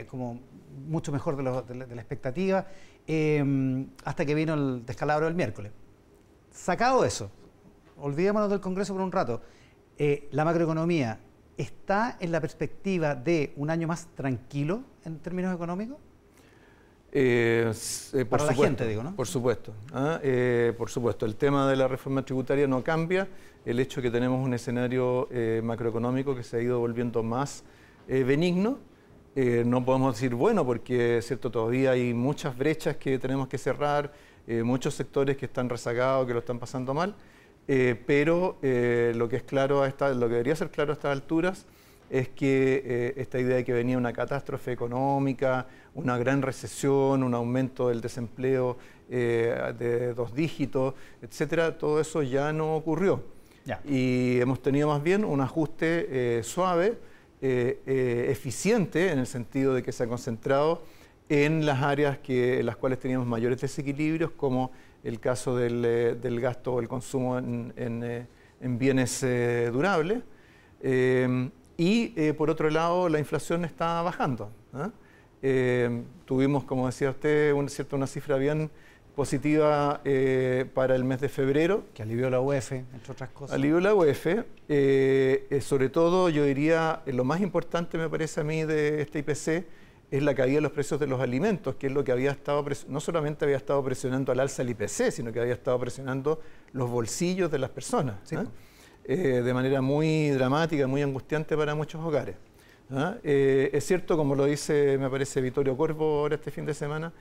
como 0.09 0.39
mucho 0.87 1.11
mejor 1.11 1.37
de, 1.37 1.75
la, 1.75 2.01
expectativa, 2.01 2.67
em, 3.07 3.89
hasta 4.05 4.25
que 4.25 4.35
vino 4.35 4.55
el 4.55 4.87
descalabro 4.87 5.27
del 5.27 5.35
miércoles. 5.35 5.73
Sacado 6.53 7.05
eso, 7.05 7.31
olvidémonos 8.01 8.51
del 8.51 8.61
Congreso 8.61 8.93
por 8.95 9.03
un 9.03 9.13
rato, 9.13 9.41
eh, 9.99 10.29
la 10.33 10.45
macroeconomía 10.45 11.19
está 11.57 12.17
en 12.21 12.33
la 12.33 12.41
perspectiva 12.41 13.15
de 13.15 13.53
un 13.57 13.71
año 13.71 13.87
más 13.87 14.09
tranquilo 14.15 14.83
en 15.05 15.19
términos 15.19 15.55
económicos? 15.55 15.99
Eh, 17.13 17.73
eh, 18.15 18.25
Para 18.25 18.45
la 18.45 18.55
gente, 18.55 18.87
digo, 18.87 19.03
¿no? 19.03 19.17
Por 19.17 19.27
supuesto. 19.27 19.75
¿ah? 19.93 20.21
por 20.79 20.91
supuesto. 20.91 21.27
El 21.27 21.37
tema 21.37 21.69
de 21.69 21.77
la 21.77 21.89
reforma 21.89 22.25
tributaria 22.25 22.67
no 22.67 22.85
cambia. 22.85 23.29
El 23.65 23.81
hecho 23.81 24.01
de 24.01 24.09
que 24.09 24.11
tenemos 24.13 24.45
un 24.45 24.55
escenario 24.55 25.29
macroeconómico 25.63 26.35
que 26.37 26.45
se 26.45 26.57
ha 26.59 26.61
ido 26.61 26.79
volviendo 26.79 27.23
más 27.23 27.65
benigno 28.07 28.79
eh, 29.37 29.63
no 29.65 29.85
podemos 29.85 30.17
decir 30.17 30.35
bueno 30.35 30.67
porque 30.67 31.21
cierto 31.23 31.53
todavía 31.53 31.93
hay 31.93 32.13
muchas 32.13 32.57
brechas 32.59 32.97
que 32.97 33.17
tenemos 33.19 33.47
que 33.47 33.59
cerrar, 33.59 34.13
eh, 34.49 34.65
muchos 34.65 34.95
sectores 34.95 35.37
que 35.37 35.47
están 35.47 35.69
rezagados, 35.69 36.27
que 36.27 36.33
lo 36.33 36.41
están 36.41 36.59
pasando 36.59 36.93
mal, 36.95 37.15
eh, 37.73 37.95
pero 38.07 38.59
lo 38.61 39.29
que 39.29 39.37
es 39.37 39.43
claro 39.43 39.83
a 39.83 39.89
lo 39.89 40.27
que 40.27 40.35
debería 40.35 40.57
ser 40.57 40.71
claro 40.71 40.93
a 40.93 40.95
estas 40.95 41.13
alturas 41.13 41.67
es 42.11 42.29
que 42.29 43.15
esta 43.17 43.39
idea 43.39 43.57
de 43.57 43.65
que 43.65 43.73
venía 43.73 43.97
una 43.97 44.13
catástrofe 44.13 44.73
económica, 44.73 45.69
una 45.95 46.19
gran 46.19 46.43
recesión, 46.43 47.23
un 47.23 47.35
aumento 47.35 47.89
del 47.89 48.01
desempleo 48.01 48.77
de 49.09 50.13
dos 50.17 50.35
dígitos, 50.35 50.95
etcétera, 51.23 51.79
todo 51.79 52.01
eso 52.01 52.23
ya 52.23 52.53
no 52.53 52.75
ocurrió. 52.75 53.23
Y 53.85 54.41
hemos 54.41 54.61
tenido 54.61 54.89
más 54.89 55.03
bien 55.03 55.25
un 55.25 55.41
ajuste 55.41 56.43
suave 56.43 56.99
eh, 57.43 57.81
eh, 57.87 58.27
eficiente 58.29 59.11
en 59.11 59.19
el 59.19 59.27
sentido 59.27 59.73
de 59.73 59.83
que 59.83 59.93
se 59.93 60.03
ha 60.03 60.07
concentrado 60.07 60.83
en 61.31 61.65
las 61.65 61.83
áreas 61.83 62.19
que, 62.19 62.61
en 62.61 62.67
las 62.67 62.77
cuales 62.77 62.99
teníamos 62.99 63.27
mayores 63.27 63.59
desequilibrios, 63.59 64.31
como 64.33 64.73
el 65.05 65.21
caso 65.21 65.57
del, 65.57 65.85
eh, 65.85 66.41
gasto 66.41 66.75
o 66.75 66.81
el 66.81 66.89
consumo 66.89 67.39
en, 67.39 68.29
bienes 68.79 69.27
durables. 69.73 70.23
y 71.77 72.33
por 72.33 72.51
otro 72.51 72.71
lado, 72.71 73.09
la 73.09 73.19
inflación 73.19 73.65
está 73.65 74.03
bajando. 74.03 74.51
¿ah? 74.75 74.91
tuvimos, 76.25 76.65
como 76.65 76.87
decía 76.87 77.11
usted, 77.11 77.53
un, 77.53 77.69
cierto, 77.69 77.97
una 77.97 78.07
cifra 78.07 78.37
bien 78.37 78.71
positiva 79.21 80.01
eh, 80.05 80.65
para 80.73 80.97
el 80.97 81.05
mes 81.05 81.21
de 81.21 81.29
febrero. 81.29 81.85
Que 81.95 82.03
alivió 82.03 82.31
la 82.31 82.41
UEF, 82.41 82.73
entre 82.73 83.13
otras 83.13 83.29
cosas. 83.29 83.55
Alivió 83.55 83.79
la 83.81 83.95
UEF. 83.95 84.27
Eh, 84.27 84.45
eh, 85.51 85.61
sobre 85.61 85.89
todo, 85.91 86.29
yo 86.31 86.45
diría, 86.45 87.03
lo 87.07 87.25
más 87.25 87.41
importante 87.41 87.99
me 87.99 88.09
parece 88.09 88.41
a 88.41 88.45
mí 88.45 88.65
de 88.65 89.03
este 89.03 89.19
IPC 89.19 89.67
es 90.11 90.23
la 90.23 90.35
caída 90.35 90.57
de 90.57 90.61
los 90.63 90.73
precios 90.73 90.99
de 90.99 91.07
los 91.07 91.21
alimentos, 91.21 91.77
que 91.77 91.87
es 91.87 91.93
lo 91.93 92.03
que 92.03 92.13
había 92.13 92.31
estado, 92.31 92.65
no 92.89 93.01
solamente 93.01 93.45
había 93.45 93.57
estado 93.57 93.83
presionando 93.85 94.33
al 94.33 94.41
alza 94.41 94.63
el 94.63 94.71
IPC, 94.71 95.11
sino 95.11 95.33
que 95.33 95.41
había 95.41 95.55
estado 95.55 95.79
presionando 95.79 96.41
los 96.73 96.91
bolsillos 96.91 97.51
de 97.51 97.59
las 97.59 97.71
personas, 97.71 98.17
¿ah? 98.33 98.45
de 99.07 99.55
manera 99.55 99.81
muy 99.81 100.31
dramática, 100.31 100.87
muy 100.87 101.03
angustiante 101.03 101.57
para 101.57 101.75
muchos 101.75 102.01
hogares. 102.05 102.37
¿ah? 102.91 103.17
es 103.23 103.85
cierto, 103.85 104.17
como 104.17 104.35
lo 104.35 104.47
dice, 104.47 104.99
me 104.99 105.09
parece, 105.09 105.41
Vittorio 105.41 105.77
Corvo 105.77 106.21
ahora 106.21 106.35
este 106.35 106.51
fin 106.51 106.67
de 106.67 106.75
semana, 106.75 107.13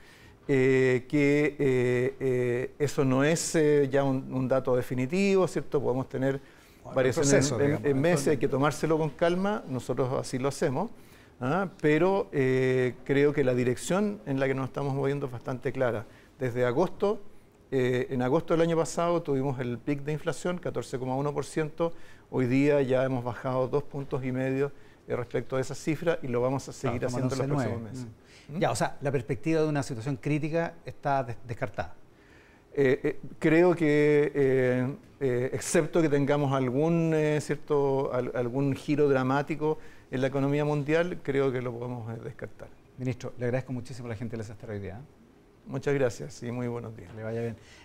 eh, 0.52 1.06
que 1.08 1.54
eh, 1.60 2.14
eh, 2.18 2.74
eso 2.76 3.04
no 3.04 3.22
es 3.22 3.56
ya 3.88 4.02
un, 4.02 4.48
dato 4.48 4.74
definitivo, 4.74 5.46
¿cierto? 5.46 5.80
Podemos 5.80 6.08
tener 6.08 6.40
variaciones 6.92 7.54
en, 7.84 8.00
meses, 8.00 8.26
hay 8.26 8.36
que 8.36 8.48
tomárselo 8.48 8.98
con 8.98 9.10
calma, 9.10 9.62
nosotros 9.68 10.12
así 10.18 10.40
lo 10.40 10.48
hacemos, 10.48 10.90
¿ah? 11.40 11.68
pero 11.80 12.28
creo 12.30 13.32
que 13.32 13.44
la 13.44 13.54
dirección 13.54 14.20
en 14.26 14.38
la 14.40 14.46
que 14.46 14.54
nos 14.54 14.66
estamos 14.66 14.94
moviendo 14.94 15.26
es 15.26 15.32
bastante 15.32 15.72
clara. 15.72 16.06
Desde 16.38 16.64
agosto 16.64 17.20
eh, 17.72 18.08
en 18.10 18.20
agosto 18.22 18.54
del 18.54 18.62
año 18.62 18.76
pasado 18.76 19.22
tuvimos 19.22 19.60
el 19.60 19.78
pic 19.78 20.02
de 20.02 20.12
inflación, 20.12 20.60
14,1%. 20.60 21.92
Hoy 22.30 22.46
día 22.46 22.82
ya 22.82 23.04
hemos 23.04 23.22
bajado 23.22 23.68
dos 23.68 23.84
puntos 23.84 24.24
y 24.24 24.32
medio 24.32 24.72
eh, 25.06 25.14
respecto 25.14 25.56
a 25.56 25.60
esa 25.60 25.76
cifra 25.76 26.18
y 26.20 26.26
lo 26.26 26.40
vamos 26.40 26.68
a 26.68 26.72
seguir 26.72 27.06
haciendo 27.06 27.32
en 27.32 27.38
los 27.38 27.46
próximos 27.46 27.80
meses. 27.80 28.06
Mm. 28.48 28.58
Ya, 28.58 28.72
o 28.72 28.76
sea, 28.76 28.98
la 29.00 29.12
perspectiva 29.12 29.62
de 29.62 29.68
una 29.68 29.84
situación 29.84 30.16
crítica 30.16 30.74
está 30.84 31.24
descartada. 31.46 31.94
creo 33.38 33.76
que, 33.76 34.96
excepto 35.20 36.02
que 36.02 36.08
tengamos 36.08 36.52
algún, 36.52 37.14
cierto, 37.40 38.12
algún 38.12 38.74
giro 38.74 39.08
dramático 39.08 39.78
en 40.10 40.20
la 40.20 40.26
economía 40.26 40.64
mundial, 40.64 41.20
creo 41.22 41.52
que 41.52 41.62
lo 41.62 41.72
podemos 41.72 42.22
descartar. 42.22 42.68
Ministro, 42.98 43.32
le 43.38 43.46
agradezco 43.46 43.72
muchísimo 43.72 44.06
a 44.06 44.10
la 44.10 44.16
gente 44.16 44.36
de 44.36 44.38
la 44.38 44.44
hoy 44.74 44.80
día. 44.80 45.00
Muchas 45.66 45.94
gracias 45.94 46.42
y 46.42 46.50
muy 46.50 46.68
buenos 46.68 46.96
días. 46.96 47.14
Le 47.14 47.22
vaya 47.22 47.40
bien. 47.40 47.56